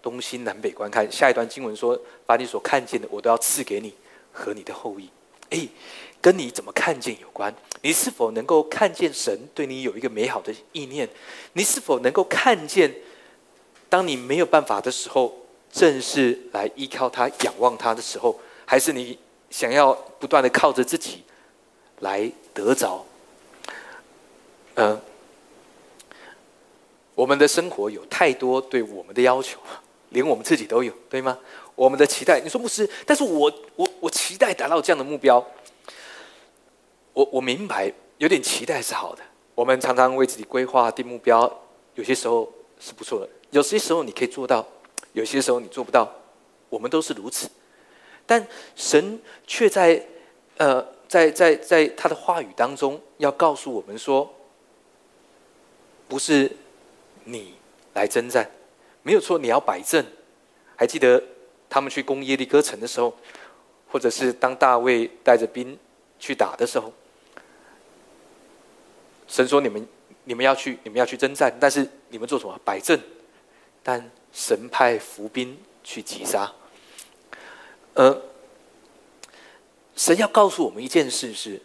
[0.00, 3.92] 东西南北观看。”下一段经文说：“把你所看见的，我都要赐给你
[4.30, 5.10] 和你的后裔。”
[5.50, 5.66] 哎，
[6.20, 7.52] 跟你怎么看见有关。
[7.82, 11.08] 你是否能够看见神对你有一个美好的意念？
[11.54, 12.94] 你是否能够看见，
[13.88, 15.36] 当你没有办法的时候，
[15.72, 19.18] 正是来依靠他、仰望他的时候，还是你
[19.50, 21.22] 想要不断的靠着自己
[22.00, 22.30] 来？
[22.54, 23.06] 得着，
[24.74, 25.00] 嗯，
[27.14, 29.60] 我们的生活有太多对我们的要求，
[30.08, 31.38] 连我们自己都有，对吗？
[31.76, 32.90] 我们的期待，你说不是？
[33.06, 35.38] 但是我我我期待达到这样的目标，
[37.12, 39.22] 我我明白，有点期待是好的。
[39.54, 41.48] 我们常常为自己规划定目标，
[41.94, 44.66] 有些时候是不错的，有些时候你可以做到，
[45.12, 46.10] 有些时候你做不到，
[46.68, 47.48] 我们都是如此。
[48.26, 50.04] 但神却在
[50.56, 50.96] 呃。
[51.08, 54.30] 在在在他的话语当中，要告诉我们说，
[56.06, 56.54] 不是
[57.24, 57.54] 你
[57.94, 58.46] 来征战，
[59.02, 60.04] 没有错，你要摆阵。
[60.76, 61.24] 还记得
[61.70, 63.16] 他们去攻耶利哥城的时候，
[63.90, 65.78] 或者是当大卫带着兵
[66.18, 66.92] 去打的时候，
[69.26, 69.88] 神说你们
[70.24, 72.60] 你们要去你们要去征战，但是你们做什么？
[72.66, 73.00] 摆阵。
[73.82, 76.52] 但神派伏兵去击杀。
[77.94, 78.22] 呃，
[79.96, 81.60] 神要告诉我们一件事是：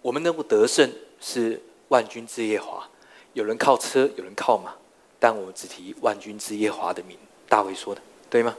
[0.00, 2.88] 我们能够得胜是万军之耶华。
[3.32, 4.74] 有人靠车，有人靠马，
[5.18, 7.18] 但我们只提万军之耶华的名。
[7.48, 8.00] 大卫说的，
[8.30, 8.56] 对吗？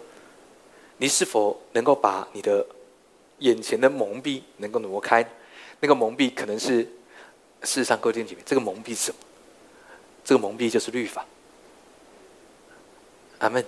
[0.98, 2.66] 你是否能够把你的
[3.40, 5.28] 眼前的蒙蔽能够挪开？
[5.80, 6.84] 那个蒙蔽可能是
[7.64, 9.18] 事实上，各位弟兄姐妹，这个蒙蔽是什么？
[10.24, 11.26] 这个蒙蔽就是律法。
[13.46, 13.64] 阿门。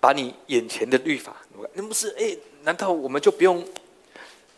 [0.00, 1.36] 把你眼前的律法，
[1.74, 2.14] 那不是？
[2.18, 3.66] 哎，难道我们就不用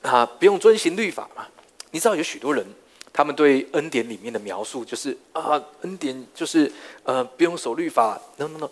[0.02, 0.26] 啊？
[0.38, 1.46] 不用遵循律法吗？
[1.90, 2.64] 你知道有许多人。
[3.12, 6.70] 他们对恩典里面的描述就是啊，恩典就是
[7.02, 8.20] 呃，不用守律法。
[8.36, 8.70] no no no，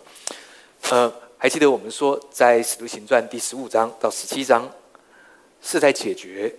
[0.91, 4.71] 呃，还记得我们说在使徒行传第十五章到十七章
[5.61, 6.55] 是在解决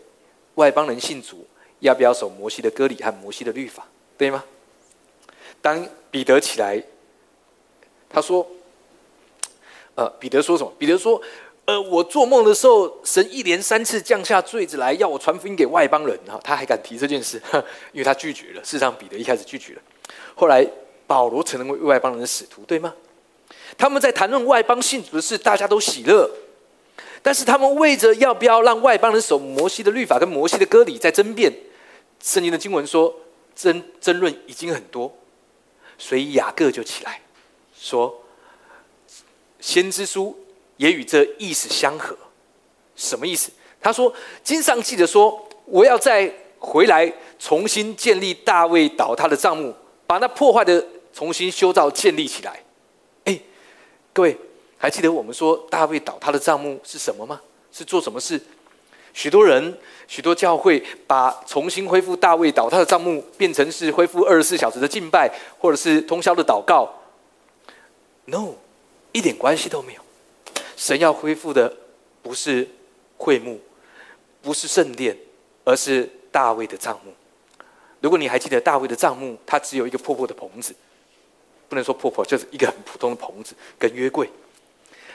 [0.57, 1.47] 外邦人信主
[1.79, 3.87] 要不要守摩西的割礼和摩西的律法，
[4.19, 4.45] 对吗？
[5.63, 6.83] 当彼得起来，
[8.13, 8.47] 他说，
[9.95, 10.73] 呃，彼得说什么？
[10.79, 11.23] 彼得说。
[11.67, 17.41] 呃，我做梦的时候，神一连三次降下坠子来，要我传福音给外邦人哈，他还敢提这件事，
[17.93, 18.65] 因为他拒绝了。
[18.65, 19.83] 事实上，彼得一开始拒绝了，
[20.35, 20.67] 后来
[21.07, 22.93] 保罗成为外邦人的使徒，对吗？
[23.79, 26.29] 他们在谈论外邦信主的事，大家都喜乐，
[27.23, 31.53] 但是他们为着要不要让外邦人守摩西的律法跟摩西的割礼在争辩。
[32.21, 33.15] 圣经的经文说，
[33.55, 35.17] 争争论已经很多，
[35.97, 37.21] 所以雅各就起来
[37.81, 38.15] 说，
[39.59, 40.37] 先知书。
[40.77, 42.17] 也与这意思相合，
[42.97, 43.51] 什么意思？
[43.83, 44.11] 他说
[44.43, 49.75] ：“经上记得说，我要再回来重新建立大卫倒塌的账目，
[50.07, 52.59] 把那破坏的重新修造建立起来。”
[53.25, 53.39] 哎，
[54.15, 54.35] 各位
[54.79, 57.39] 还记得我们说大卫倒塌的账目是什么吗？
[57.71, 58.41] 是做什么事？
[59.13, 66.91] 许多人、许多教会把重新恢复大卫倒塌的账目变成是恢复二十四小时的敬拜，或者是通宵的祷告。
[68.31, 68.55] No，
[69.13, 70.01] 一点关系都没有。
[70.77, 71.77] 神要恢复的
[72.23, 72.69] 不是
[73.19, 73.61] 会幕，
[74.41, 75.17] 不是圣殿，
[75.65, 77.13] 而是大卫的帐幕。
[78.01, 80.75] 如果你还记得大卫的帐幕，它只有一个破破的棚子，
[81.69, 84.31] 不能说破破，就是一个很普通的棚子跟约柜。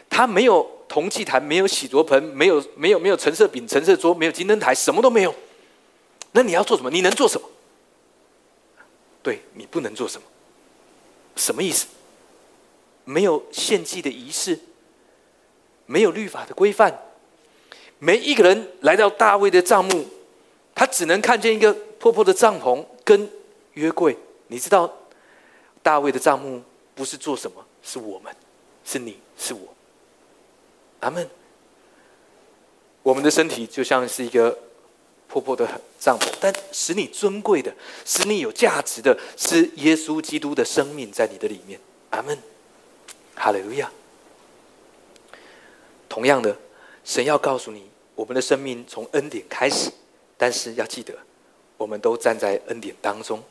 [0.09, 5.33] 它没有铜器坛，没有洗濯盆，没有没有没有陈设饼、陈设桌，没有金灯台，什么都没有。
[6.33, 6.91] 那你要做什么？
[6.91, 7.49] 你能做什么？
[9.23, 10.27] 对你不能做什么？
[11.35, 11.87] 什么意思？
[13.05, 14.59] 没有献祭的仪式。
[15.87, 16.99] 没有律法的规范，
[17.99, 20.03] 每一个人来到大卫的帐幕，
[20.73, 23.29] 他只能看见一个破破的帐篷跟
[23.73, 24.17] 约柜。
[24.47, 24.91] 你知道，
[25.83, 26.59] 大卫的帐幕
[26.95, 27.63] 不是做什么？
[27.83, 28.35] 是我们，
[28.83, 29.59] 是你是我。
[31.01, 31.29] 阿门。
[33.03, 34.57] 我们的身体就像是一个
[35.27, 37.71] 破破的帐篷，但使你尊贵的、
[38.03, 41.79] 使你有价值的，是耶稣基督的生命在你的里面。
[42.09, 42.35] 阿门。
[43.35, 43.91] 哈利路亚。
[46.07, 46.57] 同样的，
[47.03, 49.91] 神要告诉你，我们的生命从恩典开始，
[50.37, 51.13] 但是要记得，
[51.75, 53.43] 我们都站在恩典当中，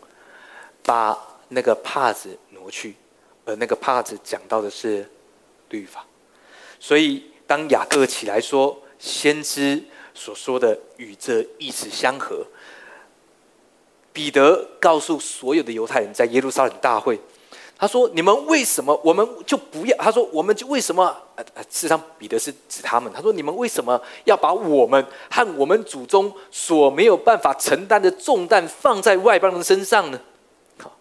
[0.82, 1.18] 把
[1.48, 2.94] 那个帕子挪去，
[3.44, 5.06] 而那个帕子讲到的是
[5.68, 6.06] 律法。
[6.80, 12.46] 所以，当雅各起来说先知所说的与这意思相合，
[14.12, 17.20] 彼得告诉所有的犹太人在耶路撒冷大会。
[17.76, 23.12] 他说：“你们为什么我们就不要？”他说：“我们就为什么？”呃呃，事实上，彼得是指他们。
[23.12, 30.20] 他说：“你们为什么要把我们和我们祖宗所没有办法承担的重担放在外邦人身上呢？”
[30.80, 30.96] 好，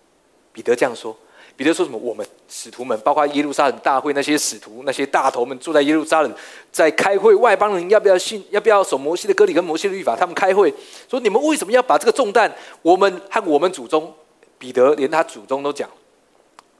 [0.51, 1.15] 彼得这样说。
[1.55, 1.97] 彼得说什么？
[1.99, 6.33] 我们使徒们，包括耶路撒冷大会那些使徒、那些大头们，坐在耶路撒冷
[6.71, 7.35] 在开会。
[7.35, 8.43] 外邦人要不要信？
[8.49, 10.15] 要不要守摩西的割礼跟摩西的律法？
[10.15, 10.73] 他们开会
[11.07, 12.51] 说：“你们为什么要把这个重担？
[12.81, 14.11] 我们和我们祖宗，
[14.57, 15.87] 彼得连他祖宗都讲。”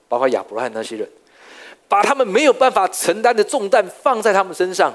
[0.08, 1.10] 包括亚伯拉罕那些人，
[1.88, 4.94] 把他们没有办法承担的重担放在他们身上。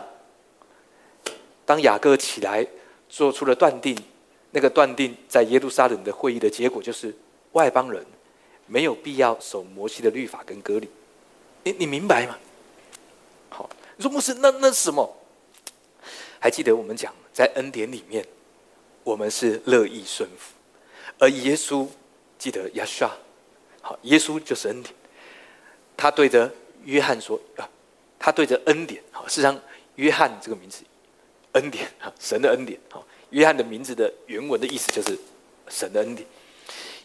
[1.65, 2.67] 当雅各起来
[3.09, 3.97] 做出了断定，
[4.53, 7.15] 那个断定在耶路撒冷的会议的结果就是，
[7.53, 8.05] 外邦人
[8.67, 10.89] 没有必要守摩西的律法跟割礼。
[11.65, 12.39] 你你明白吗？
[13.51, 15.17] 好，你说牧师，那那什么？
[16.41, 18.25] 还记得我们讲在恩典里面，
[19.03, 20.55] 我们是乐意顺服，
[21.19, 21.87] 而耶稣
[22.39, 23.11] 记得亚刷，
[23.83, 24.95] 好，耶稣就是恩典。
[25.99, 26.49] 他对着
[26.85, 27.69] 约翰说：“啊，
[28.21, 29.61] 他对着恩典，好，事实上，
[29.97, 30.85] 约翰这个名字，
[31.53, 35.19] 恩典，神的恩典，好，约翰的名字的原文的意思就是
[35.69, 36.25] 神的恩典。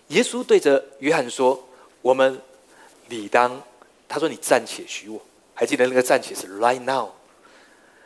[0.09, 1.67] 耶稣对着约翰说
[2.03, 2.39] ：‘我们
[3.09, 3.59] 理当，
[4.07, 5.19] 他说你暂且许我，
[5.55, 7.09] 还记得那个暂且是 right now。’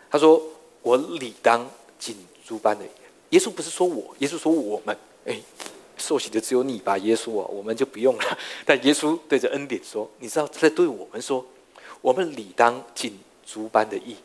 [0.10, 0.42] 他说
[0.82, 1.70] 我理当
[2.00, 2.86] 尽诸般的。
[3.32, 5.38] 耶稣不是说我，耶稣说我们，哎，
[5.98, 8.38] 受洗的只有你吧，耶稣啊，我们就不用了。
[8.66, 11.46] 但耶稣对着恩典说：“你知道在对我们说，
[12.02, 14.16] 我们理当尽诸般的义。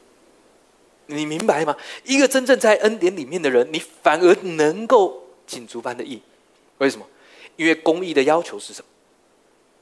[1.06, 1.76] 你明白吗？
[2.04, 6.22] 一个真正在恩典里面的人，你反而能够尽诸般的义。
[6.78, 7.06] 为什么？
[7.56, 8.88] 因为公义的要求是什么？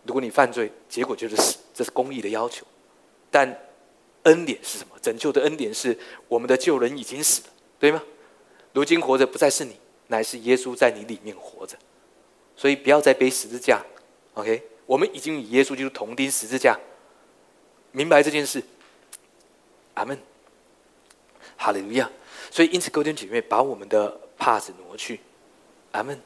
[0.04, 2.66] 如果你犯罪，结果就是死，这是公义的要求。
[3.30, 3.54] 但
[4.22, 4.96] 恩典是什么？
[5.02, 5.96] 拯救的恩典是
[6.28, 7.48] 我们的旧人已经死了，
[7.78, 8.02] 对吗？
[8.72, 9.76] 如今活着不再是你。”
[10.10, 11.76] 乃是耶稣在你里面活着，
[12.56, 13.80] 所以不要再背十字架。
[14.34, 16.76] OK，我们已经与耶稣基督同钉十字架，
[17.92, 18.60] 明白这件事。
[19.94, 20.18] 阿门，
[21.56, 22.10] 哈利路亚。
[22.50, 25.20] 所以因此，各位姐妹，把我们的帕子挪去。
[25.92, 26.20] 阿门。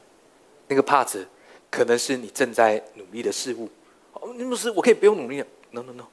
[0.67, 1.27] 那个帕子
[1.69, 3.69] 可能是你正在努力的事物。
[4.13, 5.47] 哦，牧师，我可以不用努力了。
[5.69, 6.07] No，No，No。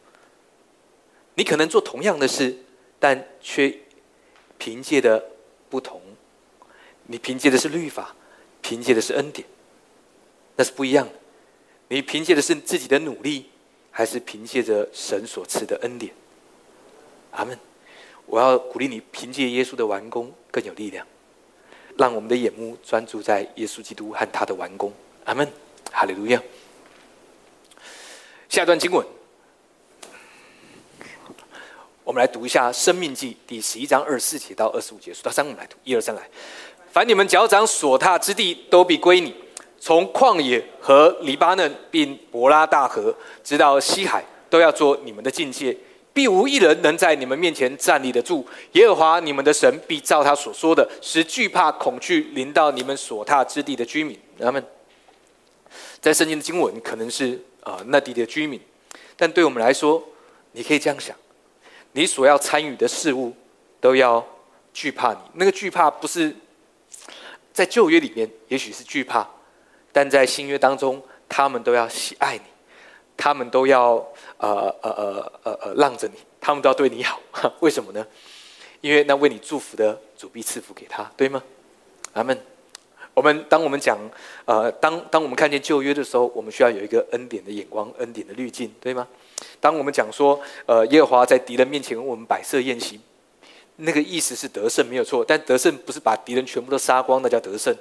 [1.34, 2.54] 你可能做同样的事，
[2.98, 3.74] 但却
[4.58, 5.24] 凭借的
[5.70, 6.02] 不同。
[7.06, 8.14] 你凭借的是律法，
[8.60, 9.46] 凭借的是恩典，
[10.56, 11.12] 那是不一样的。
[11.88, 13.50] 你凭借的是自己的努力，
[13.90, 16.14] 还是凭借着神所赐的恩典？
[17.32, 17.58] 阿门。
[18.24, 21.06] 我要鼓励你，凭借耶稣的完工更有力量，
[21.98, 24.92] 让我们的眼目专注在耶稣基督和他的完工。
[25.24, 25.46] 阿门。
[25.90, 26.42] 哈利路亚。
[28.48, 29.06] 下段经文，
[32.04, 36.22] 我们来读一下《生命记》第十一章二十四节到二十五节，数到三，我们来读，一二三，来。
[36.92, 39.34] 凡你们脚掌所踏之地，都必归你。
[39.80, 45.74] 从旷野和黎巴嫩，并伯拉大河，直到西海，都要做你们的境界。
[46.12, 48.46] 必无一人能在你们面前站立得住。
[48.72, 54.18] 耶和华你们的神必照他所说的，使惧怕恐惧临到你们所踏之地的居民。
[54.38, 54.62] 他们，
[55.98, 58.60] 在圣经的经文可能是啊那地的居民，
[59.16, 60.02] 但对我们来说，
[60.52, 61.16] 你可以这样想：
[61.92, 63.34] 你所要参与的事物，
[63.80, 64.22] 都要
[64.74, 65.18] 惧怕你。
[65.32, 66.36] 那个惧怕不是。
[67.52, 69.22] 在旧约里面，也许是惧怕；
[69.92, 72.42] 但在新约当中，他们都要喜爱你，
[73.16, 73.94] 他们都要
[74.38, 77.20] 呃呃呃呃呃让着你，他们都要对你好。
[77.60, 78.06] 为什么呢？
[78.80, 81.42] 因为那为你祝福的主必赐福给他，对吗？
[82.14, 82.36] 阿门。
[83.14, 83.98] 我们当我们讲
[84.46, 89.06] 呃当当我们看见旧约的时候，我们需要有一个恩典的眼光、恩典的滤镜，对吗？
[89.60, 92.98] 当我们讲说呃耶和华在敌人面前为我们摆设宴席。
[93.76, 97.74] 那个意思是得胜没有错，但得胜不是把敌人全部都杀光，那叫得胜，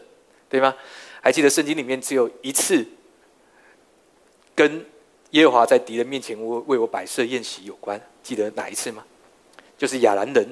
[0.50, 0.74] 对吗？
[1.22, 2.86] 还记得圣经里面只有一次
[4.56, 4.84] 跟
[5.32, 9.04] 耶和华在敌人面前为为我摆设宴席有关，记得哪一次吗？
[9.78, 10.48] 就是亚兰人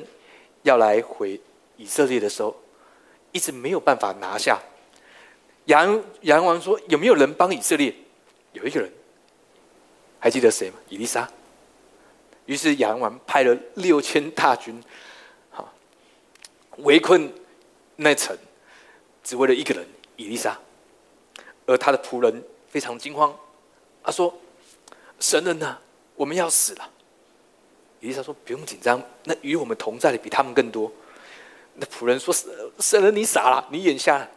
[0.63, 1.39] 要来回
[1.78, 2.56] 以色列的时候，
[3.32, 4.60] 一直没有办法拿下。
[5.65, 5.86] 亚
[6.21, 7.93] 亚兰王说：“有没有人帮以色列？”
[8.54, 8.91] 有一个人，
[10.19, 10.78] 还记得谁吗？
[10.89, 11.30] 以利沙。
[12.45, 14.82] 于是亚兰王派了六千大军。
[16.84, 17.32] 围困
[17.96, 18.38] 那城，
[19.24, 20.58] 只为了一个人以丽莎，
[21.65, 23.36] 而他的仆人非常惊慌。
[24.04, 24.34] 他说
[25.20, 25.78] ：“神人呐，
[26.15, 26.89] 我们要死了。”
[28.00, 30.92] 以丽莎说：“不用紧张，那与我们同在的比他们更多。”
[31.76, 34.30] 那仆人说：“神神人，你傻了，你眼瞎了。”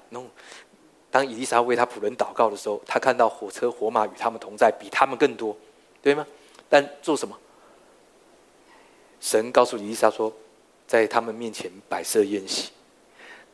[1.11, 5.57] 当以丽莎为他仆人祷告的时候，他看到火车火马与他们同在，比他们更多，
[6.01, 6.27] 对吗？
[6.69, 7.39] 但做什么？
[9.21, 10.33] 神告诉以丽莎说。
[10.87, 12.71] 在他们面前摆设宴席。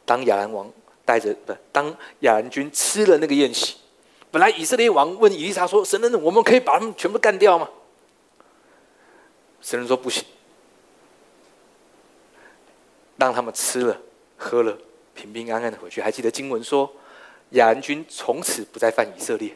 [0.04, 0.72] 当亚兰王
[1.04, 3.76] 带着不，当亚兰军吃了那个宴席，
[4.30, 7.68] 本来以色列王问以利沙说：“神人，我们可以把他们全部干掉吗？”
[9.60, 10.24] 神人说：“不行，
[13.18, 14.00] 让他们吃了
[14.38, 14.78] 喝了，
[15.14, 16.90] 平平安安的回去。”还记得经文说，
[17.50, 19.54] 亚兰军从此不再犯以色列。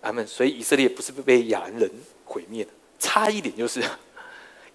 [0.00, 1.90] 他们所以以色列不是被亚兰人
[2.24, 3.82] 毁灭的，差一点就是，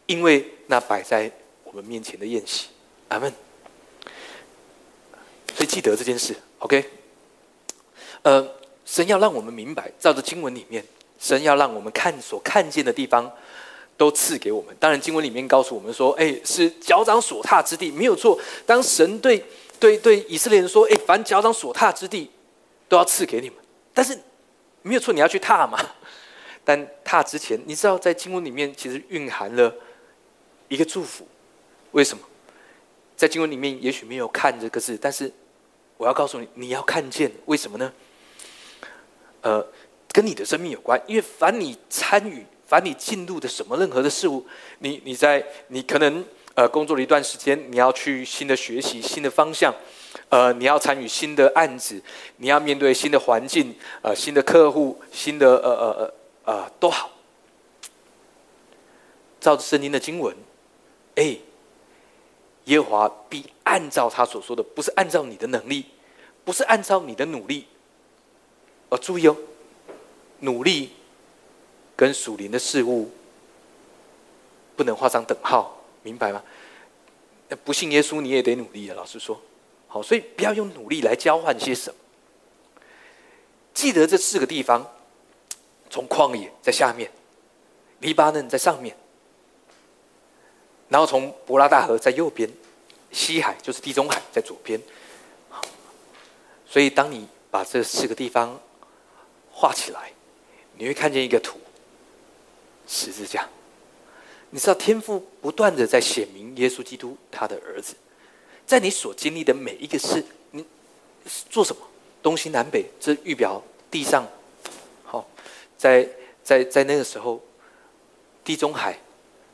[0.06, 1.32] 因为那摆在。
[1.72, 2.68] 我们面前的宴席，
[3.10, 3.32] 阿门。
[5.54, 6.84] 所以记得这件事，OK。
[8.24, 8.48] 呃，
[8.86, 10.84] 神要让我们明白，照着经文里面，
[11.20, 13.32] 神要让我们看所看见的地方，
[13.96, 14.76] 都赐给我们。
[14.80, 18.40] 当然，经文里面告诉我们说，哎，是脚掌所踏之地，没有错。
[18.66, 19.44] 当神对
[19.80, 22.32] 对对以色列人说，哎，凡脚掌所踏之地，
[22.88, 23.58] 都要赐给你们。
[23.94, 24.18] 但是
[24.82, 25.78] 没有错，你要去踏嘛。
[26.64, 29.74] 但踏之前，你知道，在经文里面其实蕴含了
[30.68, 31.28] 一个祝福。
[31.92, 32.24] 为什么？
[33.18, 35.30] 在经文里面也许没有看这个字，但是
[35.98, 37.30] 我要告诉你，你要看见。
[37.48, 37.92] 为什么呢？
[39.42, 39.66] 呃，
[40.14, 40.98] 跟你的生命有关。
[41.06, 46.24] 因为凡你参与、凡你进入的什么任何的事物，你你在你可能
[46.54, 49.76] 呃工作了一段时间，你要去新的学习、新的方向，
[50.30, 52.02] 呃，你要参与新的案子，
[52.38, 56.14] 你要面对新的环境、呃新的客户、新的呃呃
[56.46, 57.12] 呃呃都好。
[59.42, 60.34] 照着圣经的经文，
[61.16, 61.38] 哎。
[62.70, 65.86] 耶和华必按照他所说的，不是按照你的能力，
[66.46, 67.66] 不是按照你的努力。
[68.90, 69.36] 哦，注意哦，
[70.40, 70.92] 努力
[71.96, 73.10] 跟属灵的事物
[74.76, 76.44] 不能画上等号，明白吗？
[77.64, 78.96] 不信耶稣，你也得努力啊。
[78.96, 79.42] 老实说，
[79.88, 81.96] 好，所以不要用努力来交换些什么。
[83.74, 84.86] 记得这四个地方：
[85.90, 87.10] 从旷野在下面，
[88.02, 88.96] 黎巴嫩在上面，
[90.90, 92.50] 然后从伯拉大河在右边。
[93.12, 94.80] 西海就是地中海，在左边。
[96.68, 98.62] 所以，当你把这四个地方
[99.52, 100.12] 画起来，
[100.78, 101.60] 你会看见一个图——
[102.88, 103.50] 十字架。
[104.52, 107.96] 你知道，天父不断的在显明耶稣基督他的儿子，
[108.68, 110.64] 在你所经历的每一个事，你
[111.50, 111.82] 做什么？
[112.22, 113.60] 东西南北，这预表
[113.90, 114.28] 地上。
[115.04, 115.28] 好，
[115.80, 116.08] 在
[116.44, 117.42] 在在那个时候，
[118.44, 119.00] 地中海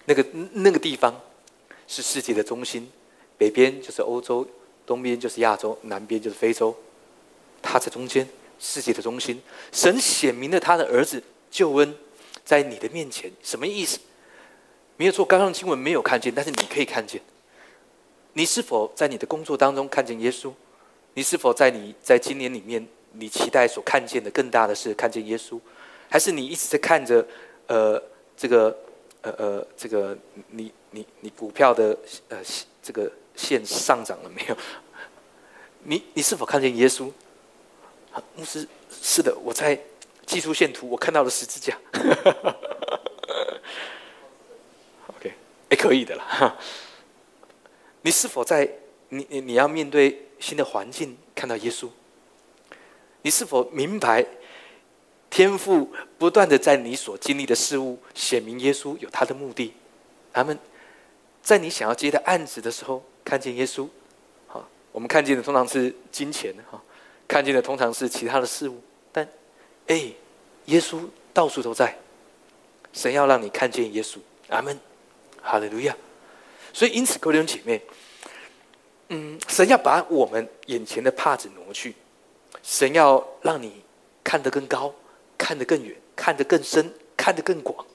[0.06, 1.20] 那个那个地方
[1.88, 2.90] 是世界的中心。
[3.38, 4.48] 北边就是欧洲，
[4.86, 6.74] 东边就是亚洲，南边就是非洲。
[7.62, 8.26] 他在中间，
[8.60, 9.42] 世界的中心。
[9.72, 11.94] 神显明了他的儿子救恩
[12.46, 14.00] 在你的面前，什么意思？
[14.96, 17.20] 没有错，刚刚经文没有看见，但是你可以看见。
[18.32, 20.54] 你是否在你的工作当中看见耶稣？
[21.14, 25.60] 你是否在你在今年里面，你期待所看见的更大的是看见耶稣？
[26.08, 27.26] 还是你一直在看着
[27.68, 28.02] 呃
[28.38, 28.78] 这个
[29.26, 30.18] 呃呃这个
[30.52, 31.98] 你你你股票的
[32.30, 32.38] 呃
[32.82, 33.12] 这个？
[33.36, 34.56] 线上涨了没有？
[35.84, 37.12] 你你是否看见耶稣？
[38.34, 39.78] 牧师是的，我在
[40.26, 41.78] 技术线图，我看到了十字架。
[45.08, 45.34] OK，
[45.68, 46.58] 哎，可以的了。
[48.04, 48.72] 你是否在
[49.10, 51.90] 你你你要面对新的环境，看到耶稣？
[53.22, 54.26] 你是否明白
[55.36, 59.74] 天赋不断的在你所经历的事物显明耶稣有他的目的？
[60.32, 60.58] 他们
[61.44, 63.04] 在你想要接的案子的时候。
[63.26, 63.86] 看见耶稣，
[64.48, 66.82] 好，我们看见的通常是金钱，哈，
[67.28, 68.80] 看见的通常是其他的事物，
[69.12, 69.28] 但，
[69.88, 70.10] 哎，
[70.68, 71.02] 耶稣
[71.34, 71.98] 到处都在，
[72.94, 74.80] 神要让你看见耶稣，阿门，
[75.42, 75.98] 哈利路亚。
[76.72, 77.82] 所以因此，各位弟兄姐妹，
[79.10, 81.94] 嗯，神要把我们眼前的帕子挪去，
[82.64, 83.84] 神要让你
[84.24, 84.94] 看得更高，
[85.38, 87.86] 看得更远，看得更深，看得更广。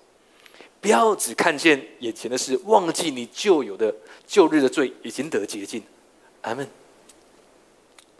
[0.81, 3.95] 不要只看见眼前的事，忘记你旧有的
[4.27, 5.83] 旧日的罪已经得洁净。
[6.43, 6.67] 阿门。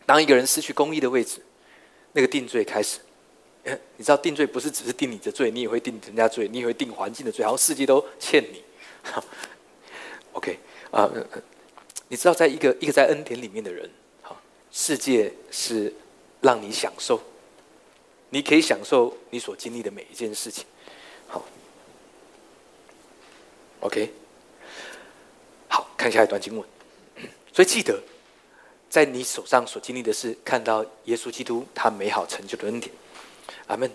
[0.05, 1.41] 当一个人失去公义的位置，
[2.13, 2.99] 那个定罪开始。
[3.97, 8.65] 你知道定罪不是只是定你的罪，你也会定人家罪，你也会定环境的罪，好像世界都欠你。
[10.33, 10.59] OK
[10.91, 11.09] 啊，
[12.09, 13.89] 你知道，在一个一个在恩典里面的人，
[14.23, 14.41] 好，
[14.73, 15.95] 世界是
[16.41, 17.21] 让你享受，
[18.31, 20.65] 你可以享受你所经历的每一件事情。
[21.29, 21.45] 好
[23.81, 24.13] OK，
[25.69, 26.67] 好看下一段经文。
[27.53, 28.01] 所以记得，
[28.89, 32.93] 在你手上所经历的是看到耶稣基督他美好成就的恩典。
[33.67, 33.91] 阿门。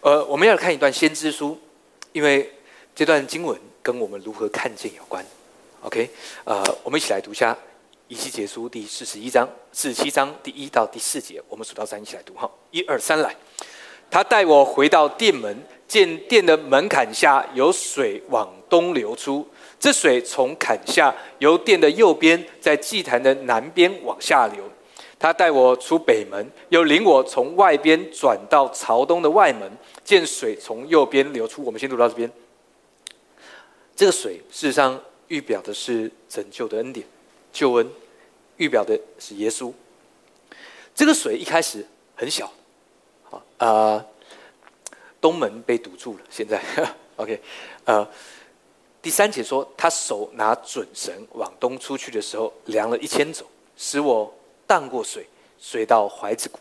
[0.00, 1.58] 呃，我们要看一段先知书，
[2.12, 2.52] 因为
[2.94, 5.24] 这段经文跟我们如何看见有关。
[5.82, 6.08] OK，
[6.44, 7.56] 呃，我们一起来读一下
[8.08, 11.42] 以西结书第四十一章、四十七章第一到第四节。
[11.48, 12.50] 我们数到三，一起来读哈。
[12.70, 13.34] 一二三，来。
[14.10, 15.56] 他带我回到殿门。
[15.88, 19.46] 见殿的门槛下有水往东流出，
[19.78, 24.68] 这水从坎下由殿的右边，在祭坛的南边往下流。
[25.16, 29.70] 他带我出北门，又领我从外边转到朝东的外门，
[30.02, 31.62] 见水从右边流出。
[31.62, 32.28] 我们先读到这边。
[33.94, 37.06] 这个水事实上预表的是拯救的恩典，
[37.56, 37.90] 救恩
[38.58, 39.72] 预表的是耶稣。
[40.94, 42.52] 这个水一开始很小，
[43.24, 44.04] 好啊。
[45.22, 46.62] 东门被堵住了，现在，
[47.16, 47.40] OK，
[47.86, 48.06] 呃，
[49.00, 54.32] 第三节说，他手拿准绳往东出去的时候，量了一千走，使我
[54.66, 55.26] 荡过水，
[55.58, 56.58] 水到怀子谷。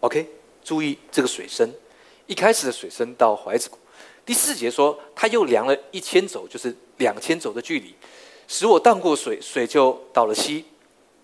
[0.00, 0.26] OK，
[0.64, 1.70] 注意这个水深，
[2.26, 3.78] 一开始的水深到怀子谷。
[4.24, 7.94] 第四节说，他又量了一千走，就是两千走的距离，
[8.52, 10.66] 使我荡过水，水就到了膝，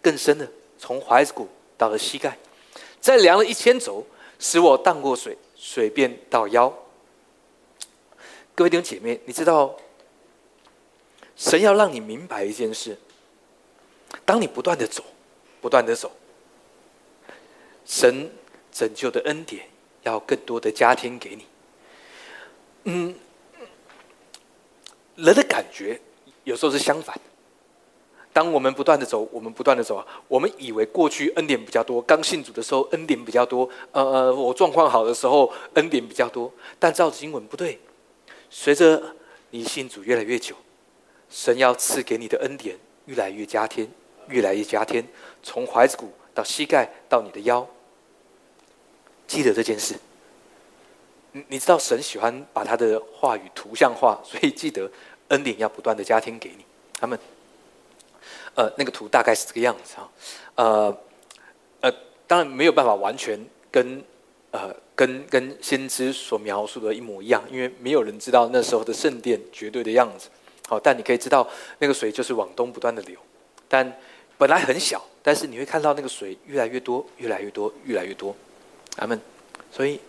[0.00, 2.38] 更深的，从踝子谷到了膝盖，
[3.02, 4.06] 再量了一千走，
[4.38, 5.36] 使我荡过水。
[5.54, 6.72] 水便到腰。
[8.54, 9.76] 各位弟兄姐妹，你知道，
[11.36, 12.96] 神要让你明白一件事：
[14.24, 15.04] 当你不断的走，
[15.60, 16.10] 不断的走，
[17.84, 18.30] 神
[18.72, 19.68] 拯救的恩典
[20.04, 21.46] 要更多的加添给你。
[22.84, 23.14] 嗯，
[25.16, 26.00] 人的感觉
[26.48, 27.14] 有时候是相反。
[28.32, 36.50] 当我们不断的走，我们不断的走啊，我们以为过去恩典比较多，刚信主的时候恩典比较多，呃呃，我状况好的时候恩典比较多。
[36.78, 37.78] 但照经文不对，
[38.48, 39.02] 随着
[39.50, 40.54] 你信主越来越久，
[41.28, 43.86] 神要赐给你的恩典越来越加添，
[44.28, 45.04] 越来越加添，
[45.42, 47.66] 从怀子谷到膝盖，到你的腰。
[49.26, 49.94] 记得这件事。
[51.32, 54.90] 你你知道神喜欢把他的话语图像化，所以记得
[55.28, 56.64] 恩典要不断的加添给你。
[57.00, 57.18] 他们，
[58.54, 60.10] 呃，那个图大概是这个样子啊，
[60.56, 60.98] 呃，
[61.80, 61.92] 呃，
[62.26, 63.38] 当然没有办法完全
[63.70, 64.02] 跟
[64.50, 70.28] 呃跟跟先知所描述的一模一样，因为没有人知道那时候的圣殿绝对的样子。
[70.66, 71.48] 好，但你可以知道
[71.78, 73.18] 那个水就是往东不断的流，
[73.68, 73.96] 但
[74.36, 78.34] 本来很小，但是你会看到那个水越来越多，越来越多，越来越多。
[78.96, 79.20] 阿门。
[79.70, 80.00] 所以，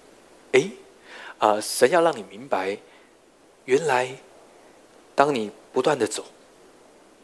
[0.51, 0.69] 哎。
[1.39, 1.57] 啊！
[1.61, 2.77] 神要让你明白，
[3.63, 4.13] 原来
[5.19, 6.23] 当你不断的走，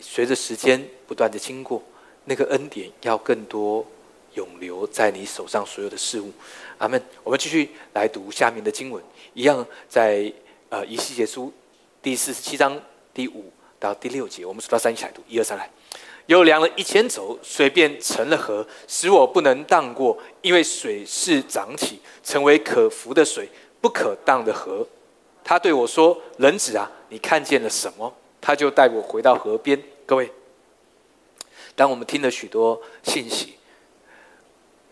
[0.02, 1.82] 随着时间不断的经过，
[2.26, 3.88] 那个恩典要更多
[4.34, 6.30] 永留在你手上所有的事物。
[6.78, 7.02] 阿门。
[7.24, 9.02] 我们继续来读下面的经文，
[9.34, 10.30] 一样在
[10.68, 11.54] 呃以西结书
[12.02, 12.78] 第四十七章
[13.14, 15.72] 第五到第六节，我们数到三一起来读，一二三来。
[16.26, 23.48] 又量了一千轴，水便成了河，使我不能荡过，因为水势涨起，成为可浮的水。
[23.80, 24.86] 不可荡的河，
[25.46, 29.82] 他对我说：“人子啊，你看见了什么？”他就带我回到河边。
[30.08, 30.32] 各位，
[31.76, 33.56] 当我们听了许多信息，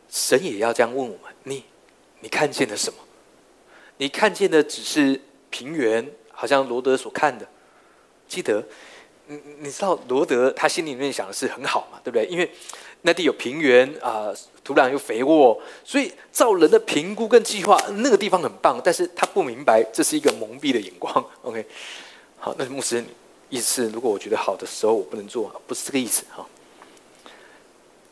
[0.10, 1.64] 神也要这样问我们：你，
[2.20, 2.99] 你看见了什么？
[3.97, 7.47] 你看见的只是平原，好像罗德所看的。
[8.28, 8.64] 记得，
[9.26, 12.28] 你你知道罗德他心里面想的是很好嘛，对不对？
[12.28, 12.51] 因为
[13.04, 14.34] 那地有平原啊。
[14.66, 21.14] 土壤又肥沃，所以照人的评估跟计划，那个地方很棒，但是他不明白这是一个蒙蔽的眼光。
[21.43, 21.66] OK，
[22.39, 23.04] 好，那牧师
[23.49, 26.47] 意思是，如果我觉得好的时候，我不能做，不是这个意思哈。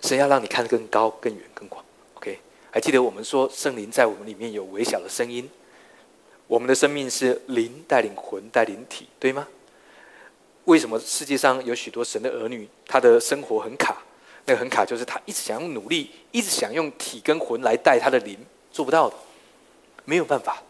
[0.02, 1.82] 神要让你看得更高、更远、更广。
[2.16, 2.38] OK，
[2.70, 5.50] 还记得我们说圣灵在我们里面有微小的声音，
[6.48, 9.48] 我们的生命是灵带领魂带领体，对吗？
[10.66, 14.04] 为什么世界上有许多神的儿女，他的生活很卡？
[14.46, 18.38] 那个很卡，就是他一直想用努力，一直想用体跟魂来带他的灵，
[18.72, 19.16] 做不到的，
[20.06, 20.62] 没有办法。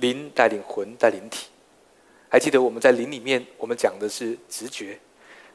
[0.00, 1.48] 灵带领魂带领体，
[2.28, 4.96] 还记得我们在灵里面，我们讲的是直觉。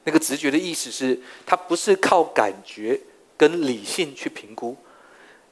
[0.04, 3.00] 那个直觉的意思是，它不是靠感觉
[3.38, 4.76] 跟理性去评估。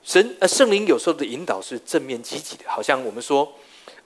[0.04, 3.50] 神呃，圣灵有时候的引导是正面积极的，好像我们说，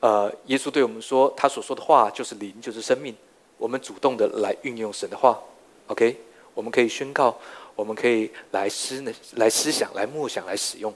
[0.02, 3.16] 呃，耶稣对我们说，他所说的话就是灵，就是生命。
[3.58, 5.42] 我们主动的来运用神的话
[5.88, 6.16] ，OK。
[6.56, 7.38] 我们可以宣告，
[7.76, 10.92] 我们可以来思呢，来思想，来默想，来使用。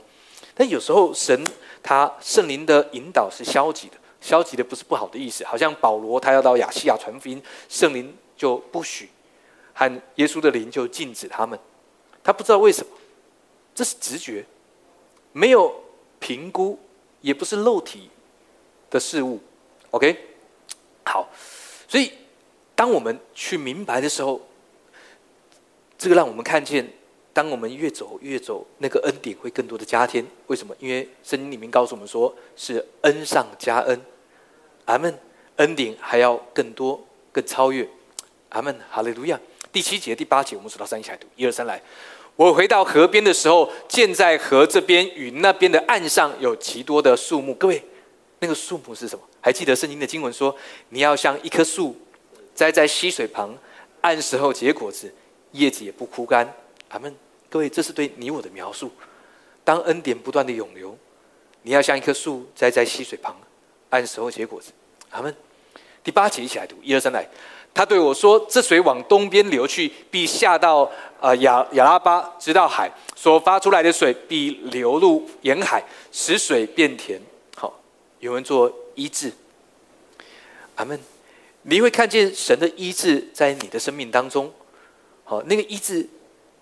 [0.55, 1.43] 但有时候神
[1.83, 5.43] 他圣灵的引导是消极的，消极的不是不好的意思。
[5.43, 9.09] 好像保罗他要到亚细亚传福音，圣灵就不许，
[9.73, 11.59] 和耶稣的灵就禁止他们。
[12.23, 12.91] 他不知道为什么，
[13.75, 14.45] 这是直觉，
[15.33, 15.73] 没有
[16.19, 16.79] 评估，
[17.21, 18.09] 也不是肉体
[18.89, 19.39] 的事物。
[19.91, 20.17] OK，
[21.05, 21.27] 好，
[21.87, 22.13] 所以
[22.75, 24.41] 当我们去明白的时候。
[25.99, 26.89] 这个让我们看见，
[27.33, 30.25] 当我们越走越走，那个恩典会更多的加添。
[30.47, 30.73] 为什么？
[30.79, 34.01] 因为圣经里面告诉我们说，是恩上加恩。
[34.85, 35.13] 阿门。
[35.57, 37.85] 恩典还要更多、更超越。
[38.47, 38.73] 阿门。
[38.89, 39.37] 哈利路亚。
[39.73, 41.27] 第七节、第八节，我们数到三一起来读。
[41.35, 41.81] 一二三来。
[42.37, 47.53] 我回到河边的时候，见在河这边与那边的岸上有极多的树木。
[47.55, 47.83] 各位，
[48.39, 49.25] 那个树木是什么？
[49.41, 50.55] 还记得圣经的经文说，
[50.87, 51.93] 你要像一棵树，
[52.55, 53.53] 栽在溪水旁，
[53.99, 55.13] 按时候结果子。
[55.51, 56.53] 叶子也不枯干，
[56.89, 57.15] 阿门。
[57.49, 58.91] 各位，这是对你我的描述。
[59.63, 60.97] 当恩典不断的涌流，
[61.63, 63.35] 你要像一棵树栽在溪水旁，
[63.89, 64.71] 按时候结果子，
[65.09, 65.35] 阿门。
[66.03, 67.27] 第八节一起来读，一二三来。
[67.73, 70.89] 他对我说：“这水往东边流去，必下到
[71.19, 72.91] 呃亚亚拉巴，直到海。
[73.15, 77.21] 所发出来的水必流入沿海，使水变甜。”
[77.55, 77.79] 好，
[78.19, 79.31] 有人做医治，
[80.75, 80.99] 阿门。
[81.63, 84.51] 你会看见神的医治在你的生命当中。
[85.29, 86.09] 好，那个医治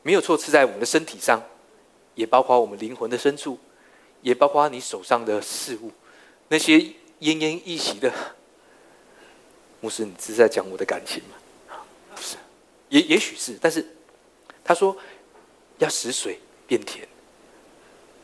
[0.04, 1.42] 没有错，是在我们的身体上，
[2.16, 3.58] 也包括我们灵魂的深处，
[4.22, 5.90] 也包括你手上的事物，
[6.50, 8.12] 那些奄奄一息的。
[9.80, 11.78] 牧师，你是在讲我的感情吗？
[12.14, 12.36] 不是，
[12.90, 13.88] 也也许是，但是
[14.66, 14.98] 他说
[15.78, 16.38] 要使水
[16.68, 17.08] 变甜，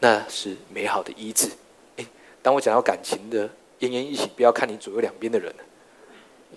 [0.01, 1.49] 那是美好的医治。
[1.95, 2.05] 哎，
[2.41, 3.47] 当我讲到感情的
[3.79, 5.55] 奄奄一息，不要看你左右两边的人，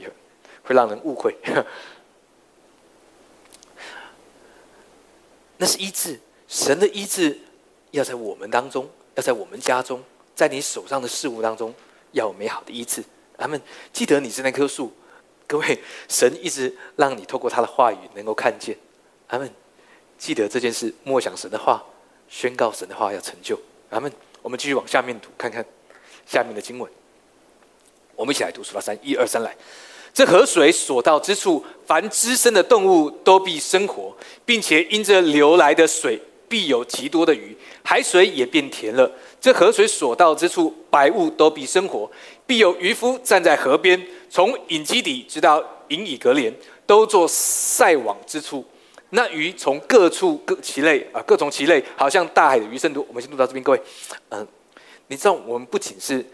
[0.01, 0.11] 也
[0.65, 1.37] 会让人误会。
[5.59, 7.39] 那是医治，神的医治
[7.91, 10.03] 要在我们当中，要在我们家中，
[10.35, 11.75] 在你手上的事物当中，
[12.13, 13.03] 要有美好的医治。
[13.39, 13.61] 他们
[13.93, 14.93] 记得你是那棵树，
[15.47, 15.79] 各位，
[16.09, 18.77] 神一直让你透过他的话语能够看见。
[19.29, 19.51] 他们
[20.19, 21.83] 记得这件事，默想神的话，
[22.29, 23.59] 宣告神的话要成就。
[23.91, 24.11] 他们，
[24.43, 25.65] 我们继续往下面读，看看
[26.27, 26.91] 下面的经文。
[28.15, 29.55] 我们一起来读，数到三，一二三，来。
[30.17, 37.55] 这河水所到之处，凡滋生的动物都必生活，并且因着流来的水必有极多的鱼，
[37.85, 39.13] 海水也变甜了。
[39.39, 42.11] 这河水所到之处，百物都必生活。
[42.47, 46.51] 必有渔夫站在河边，从隐基底直到隐以格连，
[46.87, 48.65] 都做晒网之处。
[49.11, 53.05] 那鱼从各处各其类啊，各从其类，好像大海的鱼甚多。
[53.07, 53.83] 我们先录到这边，各位，
[54.31, 54.49] 嗯，
[55.09, 56.25] 你知道我们不仅是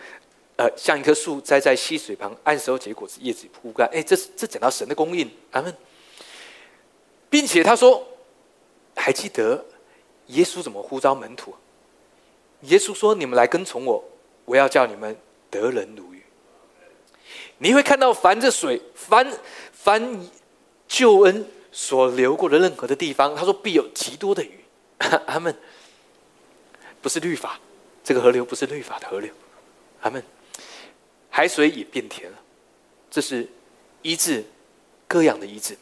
[0.57, 3.86] 呃像一棵树栽在溪水旁，按时候结果子，叶子铺盖。
[3.92, 5.74] 哎，这是这讲到神的供应，阿门。
[7.30, 8.07] 并且他说，
[8.94, 9.64] 还记得
[10.26, 11.55] 耶稣怎么呼召门徒？
[12.62, 14.05] 耶稣说：“你们来跟从我，
[14.44, 15.16] 我要叫你们
[15.50, 16.22] 得人如鱼。”
[17.59, 19.26] 你会看到，凡这水，凡
[19.72, 20.28] 凡
[20.86, 24.61] 救恩所流过的任何的地方，他说必有极多的鱼。
[25.26, 25.57] 阿门。
[27.00, 27.59] 不是律法，
[28.05, 29.32] 这个河流不是律法的河流。
[30.03, 30.22] 阿门。
[31.35, 32.39] 海水也变甜了，
[33.11, 33.49] 这是
[34.03, 34.45] 医治
[35.09, 35.76] 各样的医治。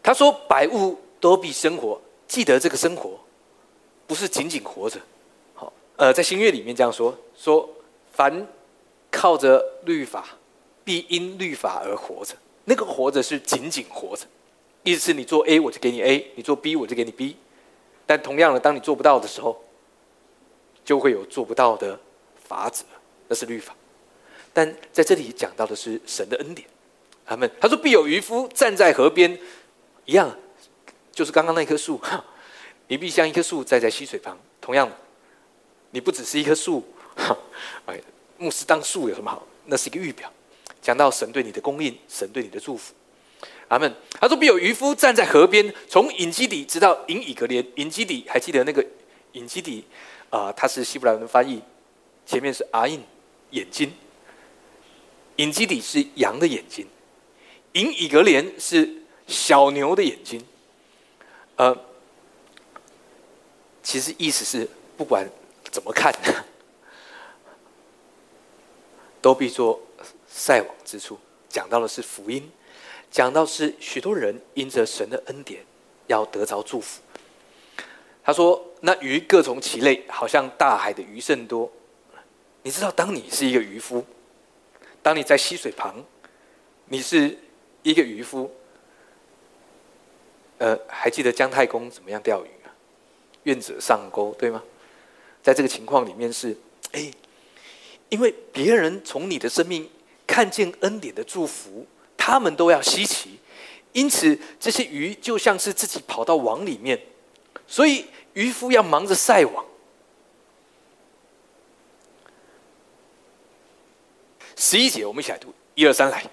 [0.00, 3.18] 他说：“百物都必生活。”记得这个生活。
[4.06, 5.00] 不是仅仅活着，
[5.54, 7.68] 好，呃，在新月里面这样说：说
[8.12, 8.46] 凡
[9.10, 10.26] 靠着律法，
[10.84, 12.34] 必因律法而活着。
[12.64, 14.26] 那个活着是仅仅活着，
[14.82, 17.36] 意思是你做 A 我就给你 A，你做 B 我就给你 B。
[18.04, 19.62] 但同样的，当你做不到的时候，
[20.84, 21.98] 就会有做不到的
[22.44, 22.84] 法则，
[23.32, 23.74] 那是律法。
[24.52, 26.68] 但在这里讲到的是神的恩典。
[27.24, 29.38] 他们他说必有渔夫站在河边，
[30.04, 30.36] 一样，
[31.12, 31.98] 就是刚刚那棵树。
[32.88, 34.38] 你必像一棵树栽在溪水旁。
[34.60, 34.86] 同样，
[35.92, 36.84] 你不只是一棵树。
[37.86, 37.98] 哎，
[38.36, 39.46] 牧师当树有什么好？
[39.64, 40.30] 那是一个预表，
[40.82, 42.92] 讲到神对你的供应，神对你的祝福。
[43.68, 43.90] 阿门。
[44.20, 47.66] 他说：“必有渔夫站在河边，从隐基底直到隐以格连。
[47.76, 48.84] 隐基底还记得那个
[49.32, 49.82] 隐基底
[50.28, 50.52] 啊？
[50.52, 51.62] 它是希伯来文的翻译，
[52.26, 53.02] 前面是阿印
[53.52, 53.90] 眼睛。
[55.36, 56.86] 隐基底是羊的眼睛，
[57.72, 60.44] 隐以格连是小牛的眼睛。
[61.56, 61.74] 呃。”
[63.82, 65.28] 其实意思是，不管
[65.70, 66.14] 怎么看，
[69.20, 69.80] 都必做
[70.32, 71.18] 晒网之处。
[71.48, 72.48] 讲到的是福音，
[73.10, 75.64] 讲到是许多人因着神的恩典
[76.06, 77.02] 要得着祝福。
[78.22, 81.68] 他说：“那鱼各从其类，好像大海的鱼甚多。”
[82.62, 84.04] 你知道，当你是一个渔夫，
[85.02, 86.04] 当你在溪水旁，
[86.86, 87.36] 你是
[87.82, 88.50] 一个渔夫。
[90.58, 92.70] 呃，还记得姜太公怎么样钓鱼啊？
[93.42, 94.62] 愿者上钩，对吗？
[95.42, 96.56] 在这个情况里面是，
[96.92, 97.10] 哎，
[98.10, 99.90] 因为别人从你的生命
[100.24, 101.84] 看见恩典的祝福，
[102.16, 103.40] 他们都要稀奇，
[103.90, 107.00] 因此这些鱼就像是自己跑到网里面，
[107.66, 109.64] 所以渔夫要忙着晒网。
[114.62, 116.24] 十一节，我们一起来读，一二三，来，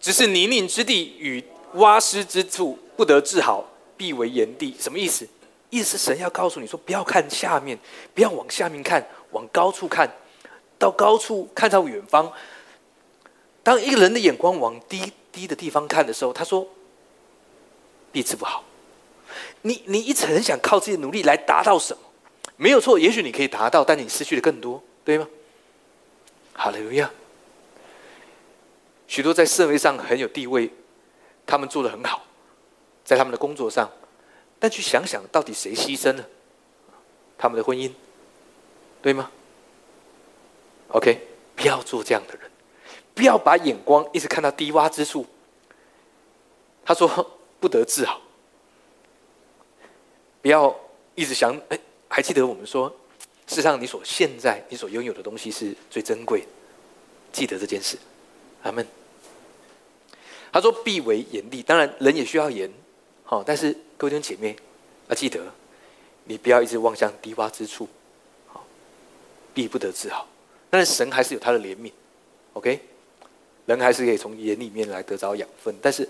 [0.00, 3.62] 只是泥泞之地与洼湿之处不得治好，
[3.94, 5.28] 必为炎地，什么意思？
[5.68, 7.78] 意思是神要告诉你说，不要看下面，
[8.14, 10.10] 不要往下面看，往高处看，
[10.78, 12.32] 到高处看到远方。
[13.62, 16.66] 当一个人的眼光往低低的地方看的时候，他说，
[18.10, 18.64] 必治不好。
[19.60, 22.02] 你你一直很想靠自己的努力来达到什么？
[22.56, 25.28] 没有错，也许你可以达到，但你失去的更多，对吗？
[26.54, 27.10] 哈利路亚。
[29.14, 30.68] 许多在社会上很有地位，
[31.46, 32.24] 他们做的很好，
[33.04, 33.88] 在他们的工作上。
[34.58, 36.28] 但去想想到底谁牺牲了
[37.38, 37.92] 他们的婚姻，
[39.00, 39.30] 对吗
[40.88, 42.50] ？OK，不要做这样的人，
[43.14, 45.24] 不要把眼光一直看到低洼之处。
[46.84, 48.20] 他说不得志好，
[50.42, 50.74] 不要
[51.14, 51.56] 一直想。
[51.68, 52.88] 哎，还记得我们说，
[53.46, 56.44] 事实上你所现在你所拥有的东西是最珍贵，
[57.30, 57.96] 记得这件事。
[58.64, 58.84] 阿门。
[60.54, 62.70] 他说必为严厉，当然人也需要严。
[63.24, 64.54] 好，但是各位弟兄姐妹，
[65.08, 65.40] 要记得，
[66.22, 67.88] 你不要一直望向低洼之处，
[68.46, 68.64] 好，
[69.52, 70.28] 必不得治好。
[70.70, 71.90] 但是神还是有他的怜悯
[72.52, 72.80] ，OK，
[73.66, 75.74] 人还是可以从盐里面来得着养分。
[75.82, 76.08] 但是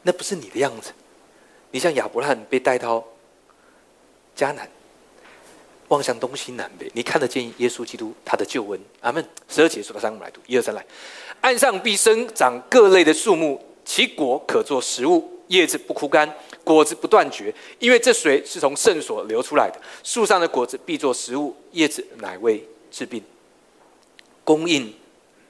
[0.00, 0.90] 那不是你的样子。
[1.70, 3.06] 你像亚伯拉罕被带到
[4.34, 4.66] 迦南，
[5.88, 8.80] 望向东西南北，你看得见耶稣基督他的救恩。
[9.00, 9.24] 阿门。
[9.48, 10.84] 十二节说到三，我们来读，一二三来，
[11.40, 15.32] 岸上必生长各类的树木，其果可做食物。
[15.48, 16.28] 叶子不枯干，
[16.64, 19.80] 果子不断绝，因为这水是从圣所流出来的。
[20.02, 23.22] 树上的果子必做食物，叶子乃为治病。
[24.42, 24.92] 供应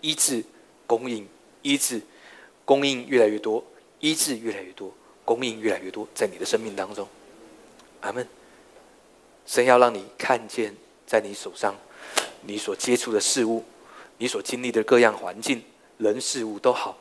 [0.03, 0.45] 医治，
[0.87, 1.27] 供应
[1.63, 2.03] 医治，
[2.67, 3.65] 供应越来越多，
[4.01, 4.93] 医治越来越多，
[5.25, 7.09] 供应越来越多，在你的生命当中。
[8.03, 8.29] 阿门。
[9.47, 10.75] 神要让你看见，
[11.07, 11.75] 在你手上，
[12.43, 13.65] 你所接触的事物，
[14.19, 15.63] 你所经历的各样环境、
[15.99, 16.99] 人事物都好，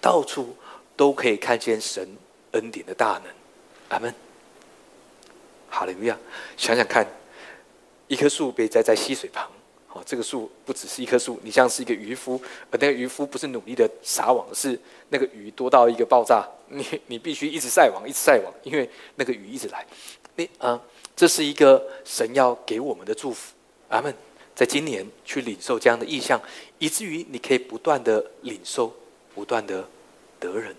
[0.00, 0.56] 到处。
[0.94, 2.06] 都可以看见神
[2.52, 3.32] 恩典的大能，
[3.88, 4.14] 阿门。
[5.70, 6.16] 哈利路亚！
[6.56, 7.04] 想想看，
[8.08, 9.50] 一棵树被栽在溪水旁，
[9.88, 14.78] 好，这个树不只是一棵树，你像是一个渔夫，而那个渔夫不是努力的撒网，是
[15.08, 19.84] 那个鱼多到一个爆炸，你你必须一直晒网，一直晒网，因为那个鱼一直来。
[20.36, 20.78] 你啊，
[21.22, 23.52] 这是一个神要给我们的祝福，
[23.90, 24.12] 阿门。
[24.56, 26.42] 在今年去领受这样的意象，
[26.80, 28.92] 以至于你可以不断的领受，
[29.32, 29.88] 不断的
[30.40, 30.74] 得人，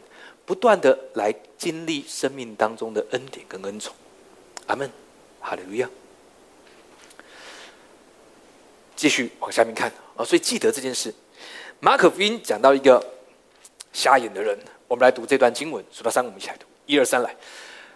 [0.46, 3.96] 不断的来经历生命当中的恩典跟恩宠。
[4.68, 4.92] 阿门，
[5.40, 5.90] 哈利路亚。
[8.98, 11.14] 继续往下面看啊，所以记得这件事。
[11.80, 13.02] 马可福音讲到一个
[13.94, 16.66] 瞎眼的人，我们来读这段经文，数到三，我们一起来读。
[16.86, 17.34] 一二三，来。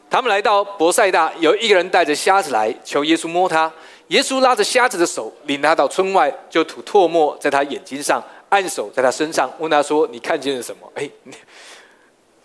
[0.10, 3.72] 他们来到博塞大，有一个人带着瞎子来求耶稣摸他。
[4.08, 11.10] 耶稣拉着瞎子的手，领他到村外，就吐唾沫在他眼睛上，按手在他身上，问他说：“你看见了什么？” 哎，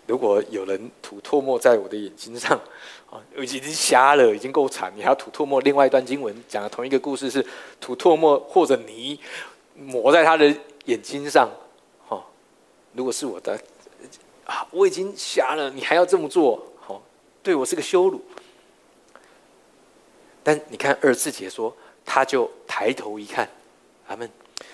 [0.05, 2.59] 如果有人吐唾沫在我的眼睛上。
[3.09, 5.61] 啊已经瞎了，已经够惨，你还要吐唾沫。
[5.61, 7.45] 另外一段经文讲的同一个故事是
[7.79, 9.19] 吐唾沫或者泥
[9.75, 10.51] 抹在他的
[10.85, 11.47] 眼睛上。
[12.09, 12.23] 哦，
[12.93, 13.53] 如果是我的
[14.45, 16.59] 啊，我已经瞎了，你还要这么做，
[17.43, 18.21] 对我是个羞辱。
[20.41, 23.47] 但你看二字节说，他就抬头一看，
[24.07, 24.29] 他们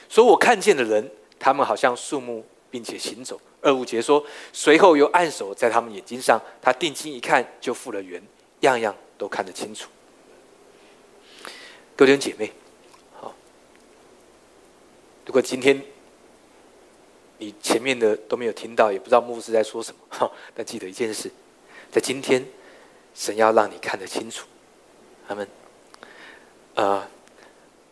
[0.07, 3.39] 说我看见的人，他们好像树木，并且行走。
[3.61, 8.21] 二五节说，随后又按手在他们眼睛上，他定睛一看，就复了原，
[8.61, 9.89] 样样都看得清楚。
[11.95, 12.51] 各位姐妹，
[13.19, 13.35] 好，
[15.25, 15.79] 如果今天
[17.37, 21.29] 你前面的都没有听到，也不知道牧师在说什么，哈，但记得一件事，
[21.91, 22.43] 在今天，
[23.13, 24.47] 神要让你看得清楚。
[25.27, 25.47] 他们，
[26.75, 27.07] 呃，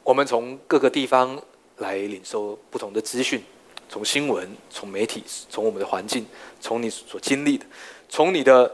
[0.03, 1.41] 我们从各个地方
[1.77, 3.43] 来领受不同的资讯。
[3.89, 6.25] 从新闻、从媒体、从我们的环境、
[6.59, 7.65] 从你所经历的、
[8.09, 8.69] 从你的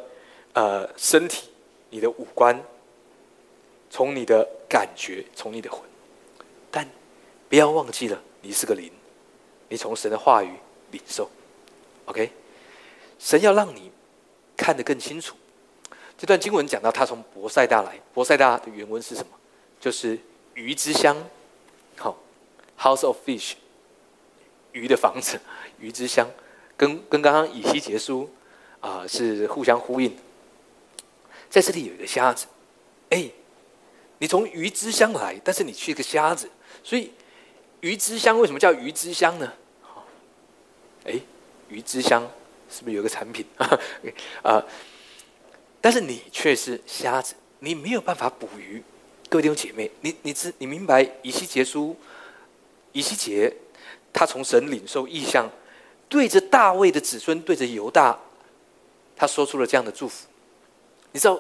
[0.53, 1.49] 呃身体、
[1.91, 2.59] 你的五官、
[3.91, 5.81] 从你的感觉、从你的魂，
[6.71, 6.89] 但
[7.47, 8.91] 不要忘记了，你是个灵，
[9.69, 10.49] 你从神的话语
[10.89, 11.29] 领受
[12.05, 12.31] ，OK？
[13.19, 13.91] 神要让你
[14.57, 15.35] 看得更清楚。
[16.17, 19.31] 这段经文讲到，他从博塞大来，博塞大的原文是什么？
[19.79, 20.17] 就是
[20.53, 21.17] 鱼之乡，
[21.97, 22.17] 好
[22.79, 23.53] ，House of Fish。
[24.71, 25.39] 鱼的房子，
[25.77, 26.27] 鱼之乡，
[26.75, 28.27] 跟跟刚刚以西结书
[28.79, 30.17] 啊是互相呼应。
[31.47, 32.47] 在这里有一个瞎子，
[33.11, 33.29] 哎，
[34.17, 36.49] 你从鱼之乡来，但是你去一个瞎子，
[36.83, 37.11] 所以
[37.81, 39.53] 鱼之乡为什么叫鱼之乡呢？
[41.05, 41.19] 哎，
[41.69, 42.27] 鱼之乡
[42.67, 43.45] 是不是有个产品
[44.41, 44.65] 啊？
[45.83, 48.81] 但是你却是瞎子，你没有办法捕鱼。
[49.27, 51.93] 各位弟兄姐妹，你你知你明白以西结书，
[52.93, 53.53] 以西结。
[54.13, 55.49] 他从神领受意象，
[56.07, 58.17] 对着大卫的子孙，对着犹大，
[59.13, 60.25] 他说出了这样的祝福。
[61.11, 61.37] 你知道，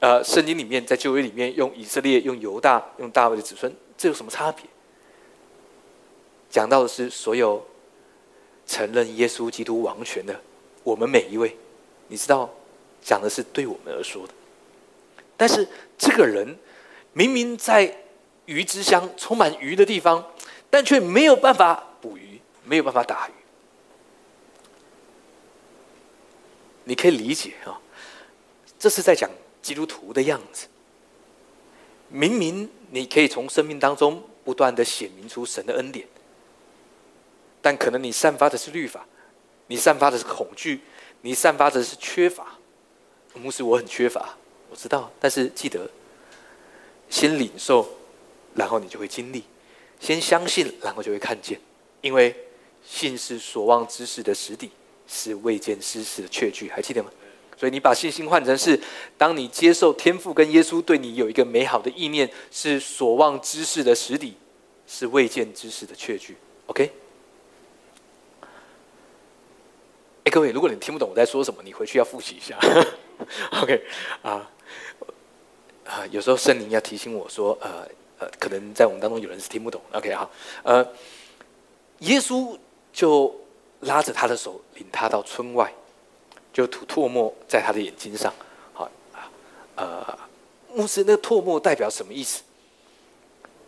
[0.00, 4.64] 呃，圣经里面在旧约里面用以色列、用犹大、用大卫的子孙，这有什么差别？
[6.50, 7.64] 讲到的是所有
[8.66, 10.40] 承认耶稣基督王权的
[10.82, 11.56] 我们每一位。
[12.08, 12.50] 你知道，
[13.04, 14.32] 讲的是对我们而说的。
[15.36, 16.58] 但是这个人
[17.12, 17.96] 明明在
[18.46, 20.24] 鱼之乡，充满鱼的地方。
[20.70, 23.32] 但却没有办法捕鱼，没有办法打鱼。
[26.82, 27.78] 你可以理解啊，
[28.76, 29.30] 这是在讲
[29.62, 30.66] 基督徒的样子。
[32.08, 36.08] 明明你可以从生命当中不断的显明出神的恩典，
[37.62, 39.06] 但可能你散发的是律法，
[39.68, 40.80] 你散发的是恐惧，
[41.20, 42.53] 你散发的是缺乏。
[43.40, 44.36] 牧师，我很缺乏，
[44.70, 45.90] 我知道，但是记得
[47.10, 47.88] 先领受，
[48.54, 49.44] 然后你就会经历。
[50.00, 51.58] 先相信，然后就会看见，
[52.00, 52.34] 因为
[52.84, 54.70] 信是所望之事的实底，
[55.06, 57.10] 是未见之事的确据，还记得吗？
[57.56, 58.78] 所以你把信心换成是，
[59.16, 64.34] 当你接受天父跟耶稣对你有一个美好的意念，是所望之事的实底，
[64.86, 66.36] 是未见之事的确据。
[66.66, 66.90] OK？
[70.24, 72.58] 哎，各位，如果你听不懂我在说什么，你回去要复习一下。
[73.62, 73.82] OK？
[74.22, 74.50] 啊
[75.84, 77.86] 啊，有时候圣灵要提醒我说，呃。
[78.16, 79.82] 呃，可能在我们当中有人是听不懂。
[79.92, 80.30] OK，好，
[80.62, 80.86] 呃，
[81.98, 82.56] 耶稣
[82.92, 83.34] 就
[83.80, 85.74] 拉着他的手，领他到村外，
[86.52, 88.32] 就吐唾沫在他的眼睛上。
[88.72, 88.88] 好，
[89.74, 90.16] 呃，
[90.72, 92.44] 牧师，那个唾沫代表什么意思？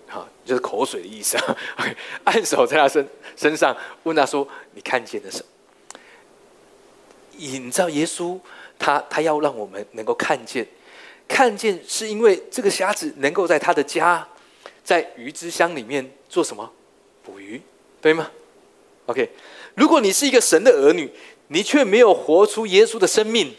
[0.07, 1.37] 好，就是口水的意思。
[1.81, 5.99] OK，按手在他身身上，问他说：“你看见了什么？”
[7.37, 8.39] 你知道耶稣
[8.79, 10.67] 他他要让我们能够看见，
[11.27, 14.27] 看见是因为这个瞎子能够在他的家。
[14.85, 16.71] 在鱼之乡里面做什么？
[17.25, 17.61] 捕鱼，
[18.01, 18.31] 对吗
[19.07, 19.29] ？OK，
[19.75, 21.11] 如果你是一个神的儿女，
[21.49, 23.53] 你却没有活出耶稣的生命，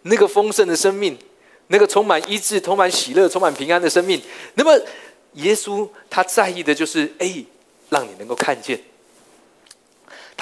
[0.00, 1.18] 那个丰盛的生命，
[1.66, 4.18] 那个充满医治、充满喜乐、充满平安的生命。
[4.54, 4.82] 那么，
[5.34, 7.44] 耶稣他在意的就是，哎，
[7.90, 8.80] 让你能够看见。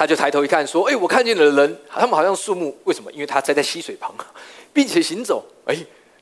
[0.03, 2.77] 他就抬头一看，说：“哎，我看见了人，他们好像树木。
[2.83, 3.13] 为什么？
[3.13, 4.13] 因为他栽在溪水旁，
[4.75, 5.47] 并且行走。
[5.65, 5.77] 哎，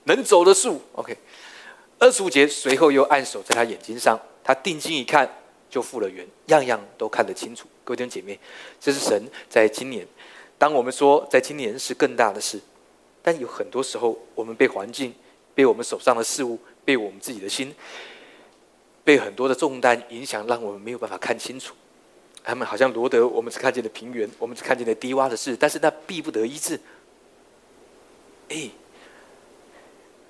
[0.05, 0.78] 能走的树。
[0.93, 1.16] OK。
[1.99, 5.26] 二十五节随后又按手在他眼睛上，他定睛一看，
[5.70, 7.66] 就复了原，样样都看得清楚。
[7.83, 8.39] 各位弟兄姐妹，
[8.78, 10.07] 这是神在今年。
[10.59, 12.61] 当我们说在今年是更大的事，
[13.22, 15.14] 但有很多时候，我们被环境、
[15.55, 17.74] 被我们手上的事物、被我们自己的心、
[19.03, 21.74] 被很多的重担影响，让我们没有办法看清楚。
[22.45, 26.80] 他们好像罗德，我们只看见了平原，我们只看见了低洼的事，但是那必不得医治。
[28.49, 28.70] 哎。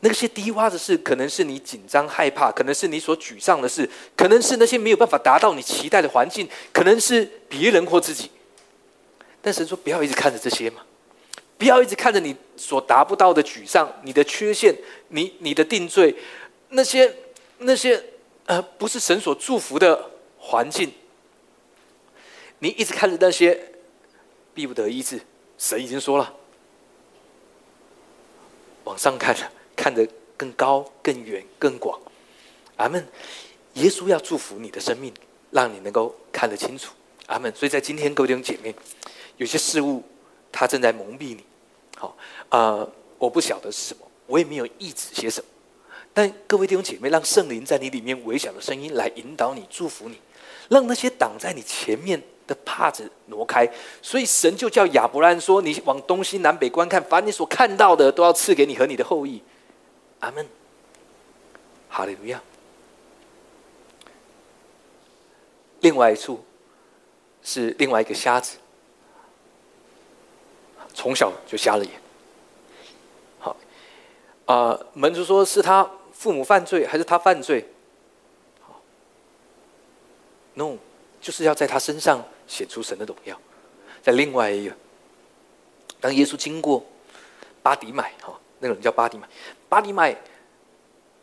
[0.02, 3.86] 那些低洼的事，可能是你紧张害怕，可能是你所沮丧的事，
[4.16, 8.30] 可能是那些没有办法达到你期待的环境，可能是别人或自己。
[9.42, 10.80] 但神说，不要一直看着这些嘛，
[11.58, 14.74] 不要一直看着你所达不到的沮丧、你的缺陷、
[15.08, 16.16] 你你的定罪，
[16.70, 17.14] 那些
[17.58, 18.02] 那些
[18.46, 20.90] 呃，不是神所祝福的环境。
[22.60, 23.60] 你一直看着那些，
[24.54, 25.20] 必不得医治。
[25.58, 26.34] 神已经说了，
[28.84, 29.52] 往上看了。
[29.76, 30.06] 看得
[30.36, 31.98] 更高、更远、更广，
[32.76, 33.02] 阿门。
[33.74, 35.10] 耶稣要祝福你的生命，
[35.50, 36.92] 让你能够看得清楚，
[37.24, 37.50] 阿门。
[37.54, 38.74] 所以在今天，各位弟兄姐妹，
[39.38, 40.02] 有些事物
[40.52, 41.42] 它正在蒙蔽你。
[41.96, 42.14] 好，
[42.50, 42.86] 啊，
[43.16, 45.48] 我不晓得是什么，我也没有意指些什么。
[46.12, 50.18] 但各位弟兄姐妹，让圣灵在你里面微小的声音来引导你、祝福你，
[50.68, 53.70] 让那些挡在你前面的帕子挪开。
[54.02, 59.40] 所以神就叫亚伯兰说：“你往东西南北观看，把你所看到的都要赐给你和你的后裔。”
[60.18, 60.46] 阿门，
[61.88, 62.42] 哈利路亚。
[65.80, 66.44] 另外一处
[67.42, 68.58] 是另外一个瞎子，
[70.92, 71.92] 从小就瞎了眼。
[73.38, 73.56] 好，
[74.44, 77.66] 啊，门主说是他父母犯罪，还是他犯罪？
[78.60, 78.82] 好
[80.52, 80.76] ，no，
[81.20, 83.38] 就是要在他身上显出神的荣耀。
[84.02, 84.74] 在另外一个，
[86.00, 86.84] 当耶稣经过
[87.62, 88.38] 巴迪买，哈。
[88.62, 89.26] 那个人叫巴迪买，
[89.70, 90.14] 巴迪买，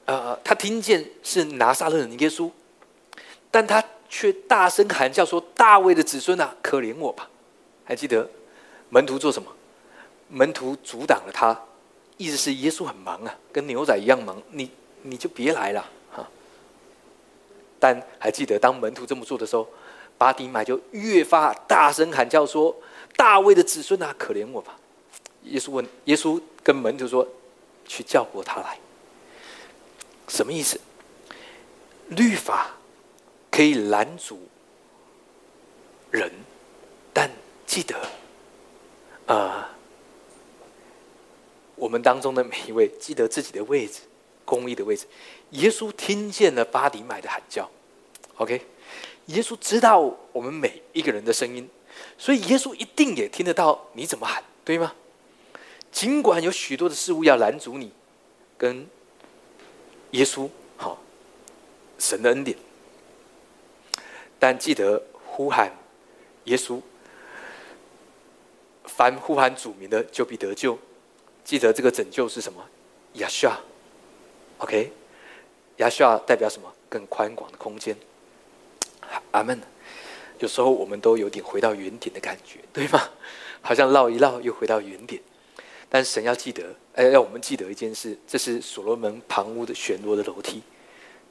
[0.06, 2.50] 呃，他听见是拿撒勒人耶稣，
[3.52, 7.30] 但他却大声喊叫说：“大卫的子孙啊，可怜我吧！”
[7.86, 8.28] 还记得
[8.90, 9.52] 门徒做什么？
[10.30, 11.62] 门徒阻挡了他，
[12.18, 14.72] 意思是耶稣很忙啊，跟牛仔一样忙，你
[15.04, 16.28] 你就别来了哈。
[17.80, 19.70] 但还记得当门徒这么做的时候，
[20.18, 22.76] 巴迪买就越发大声喊叫说
[23.16, 24.80] ：“大卫的子孙啊，可怜我吧！”
[25.44, 26.42] 耶稣问耶稣。
[26.64, 27.26] 跟门徒说
[27.88, 28.78] ：“去叫过他来。”
[30.28, 30.78] 什么意思？
[32.10, 32.72] 律法
[33.50, 34.38] 可以拦阻
[36.12, 36.30] 人，
[37.14, 37.32] 但
[37.66, 37.96] 记得，
[39.28, 39.64] 呃，
[41.76, 44.02] 我们当中的每一位记得自己的位置，
[44.44, 45.06] 公义的位置。
[45.52, 47.72] 耶稣听见了巴迪买的喊叫
[48.36, 48.62] ，OK？
[49.28, 50.00] 耶稣知道
[50.32, 51.70] 我们每一个人的声音，
[52.18, 54.94] 所以耶稣一定也听得到你怎么喊，对吗？
[55.92, 57.92] 尽管有许多的事物要拦阻你，
[58.58, 58.88] 跟
[60.12, 61.02] 耶稣好
[61.98, 62.58] 神的恩典，
[64.40, 65.72] 但记得呼喊
[66.46, 66.80] 耶稣，
[68.86, 70.78] 凡呼喊主名的就必得救。
[71.44, 72.64] 记得这个拯救是什么？
[73.14, 73.58] 亚夏
[74.60, 74.92] ，OK，
[75.78, 76.72] 亚夏代表什么？
[76.90, 77.98] 更宽广的空间。
[79.32, 79.60] 阿门。
[80.40, 83.10] 有时候我们都有点回到原点的感觉，对吗？
[83.62, 85.22] 好像绕一绕又回到原点。
[85.90, 90.62] 但神要记得，哎，要我们记得一件事，这是所罗门旁屋的旋螺的楼梯。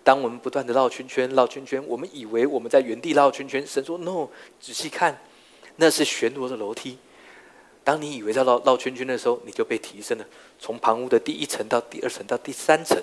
[0.03, 3.67] 当我们不断的绕圈圈、绕圈圈，我们以为我们在原地绕圈圈。
[3.67, 4.29] 神说：“No，
[4.61, 5.21] 仔细看，
[5.77, 6.99] 那是旋螺的楼梯。
[7.85, 10.25] 当你以为在绕绕圈圈的时候，你就被提升了，
[10.59, 13.01] 从旁屋的第一层到第二层到第三层，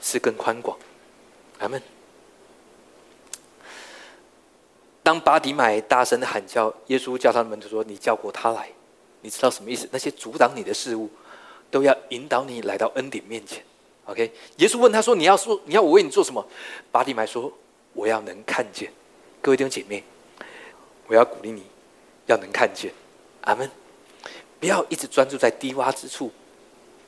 [0.00, 0.76] 是更宽广。”
[1.60, 1.80] 阿门。
[5.06, 8.68] 当巴迪买大声的喊叫，耶稣叫他们就说：“你叫过他来。”
[9.22, 9.88] 你知道什么意思？
[9.92, 11.08] 那些阻挡你的事物，
[11.70, 13.62] 都要引导你来到恩典面前。
[14.06, 16.44] OK，耶稣问他说：“你要说，你要我为你做什么？”
[16.90, 17.52] 巴迪买说
[17.94, 18.92] ：“我要能看见。”
[19.40, 20.02] 各位弟兄姐妹，
[21.06, 21.62] 我要鼓励你，
[22.26, 22.92] 要能看见。
[23.42, 23.70] 阿门。
[24.58, 26.32] 不要一直专注在低洼之处。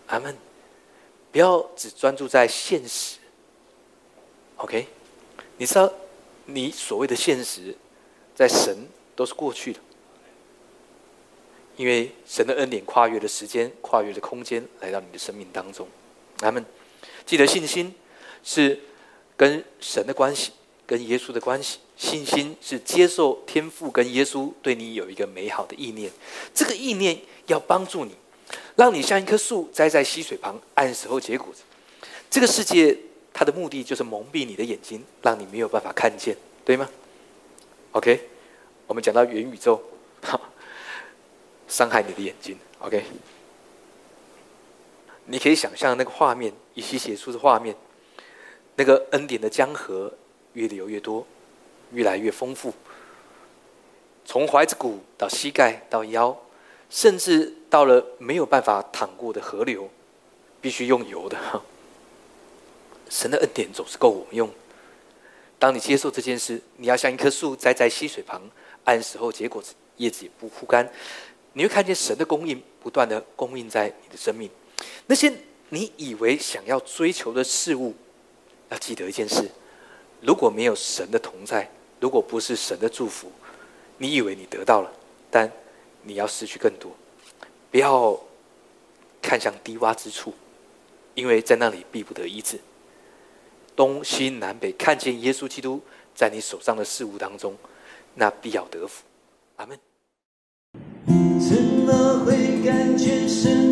[0.06, 0.36] 阿门。
[1.32, 3.16] 不要只专注在现实。
[4.58, 4.86] OK，
[5.56, 5.92] 你知道，
[6.44, 7.76] 你所谓的现实，
[8.38, 8.86] 在神
[9.16, 9.80] 都是过去的。
[11.76, 15.88] 因为神的恩典跨越了时间，跨越了空间，来到你的生命当中。
[16.36, 16.64] 咱们
[17.26, 17.92] 记得信心
[18.44, 18.78] 是
[19.36, 20.52] 跟神的关系，
[20.86, 21.80] 跟耶稣的关系。
[21.96, 26.08] 信心是接受天赋跟耶稣对你有一个美好的意念，
[26.54, 27.18] 这个意念
[27.48, 28.14] 要帮助你
[28.76, 31.62] 让你像一棵树栽在溪水旁，按时候结果子。
[32.30, 32.96] 这个世界
[33.32, 36.88] 它的目的就是蒙蔽你的眼睛，让你没有办法看见，对吗
[37.92, 38.28] ？OK，
[38.86, 39.82] 我们讲到元宇宙，
[41.68, 42.58] 伤害你的眼睛。
[42.80, 43.04] OK，
[45.24, 47.74] 你可以想象那个画面，以西写出的画面，
[48.76, 50.12] 那个恩典的江河
[50.52, 51.26] 越流越多，
[51.92, 52.72] 越来越丰富，
[54.24, 56.36] 从怀子骨到膝盖到腰，
[56.88, 59.90] 甚至到了没有办法淌过的河流，
[60.60, 61.36] 必须用油的。
[63.10, 64.50] 神的恩典总是够我们用。
[65.58, 68.40] 当你接受这件事，你要像一棵树栽在溪水旁，
[68.84, 70.88] 按时候结果子，叶子也不枯干。
[71.54, 74.48] 你会看见神的供应不断的供应在你的生命。
[75.06, 75.32] 那些
[75.70, 77.94] 你以为想要追求的事物，
[78.68, 79.50] 要记得一件事：
[80.20, 83.32] 如果没有神的同在，如果不是神的祝福，
[83.96, 84.92] 你以为你得到了，
[85.30, 85.50] 但
[86.02, 86.92] 你要失去更多。
[87.72, 88.18] 不要
[89.20, 90.32] 看向低洼之处，
[91.14, 92.60] 因为在那里必不得医治。
[93.78, 95.80] 东西南北看见耶稣基督
[96.12, 97.56] 在你手上的事物当中，
[98.12, 99.04] 那必要得福。
[99.54, 99.78] 阿门。
[101.38, 103.68] 怎么会感觉是？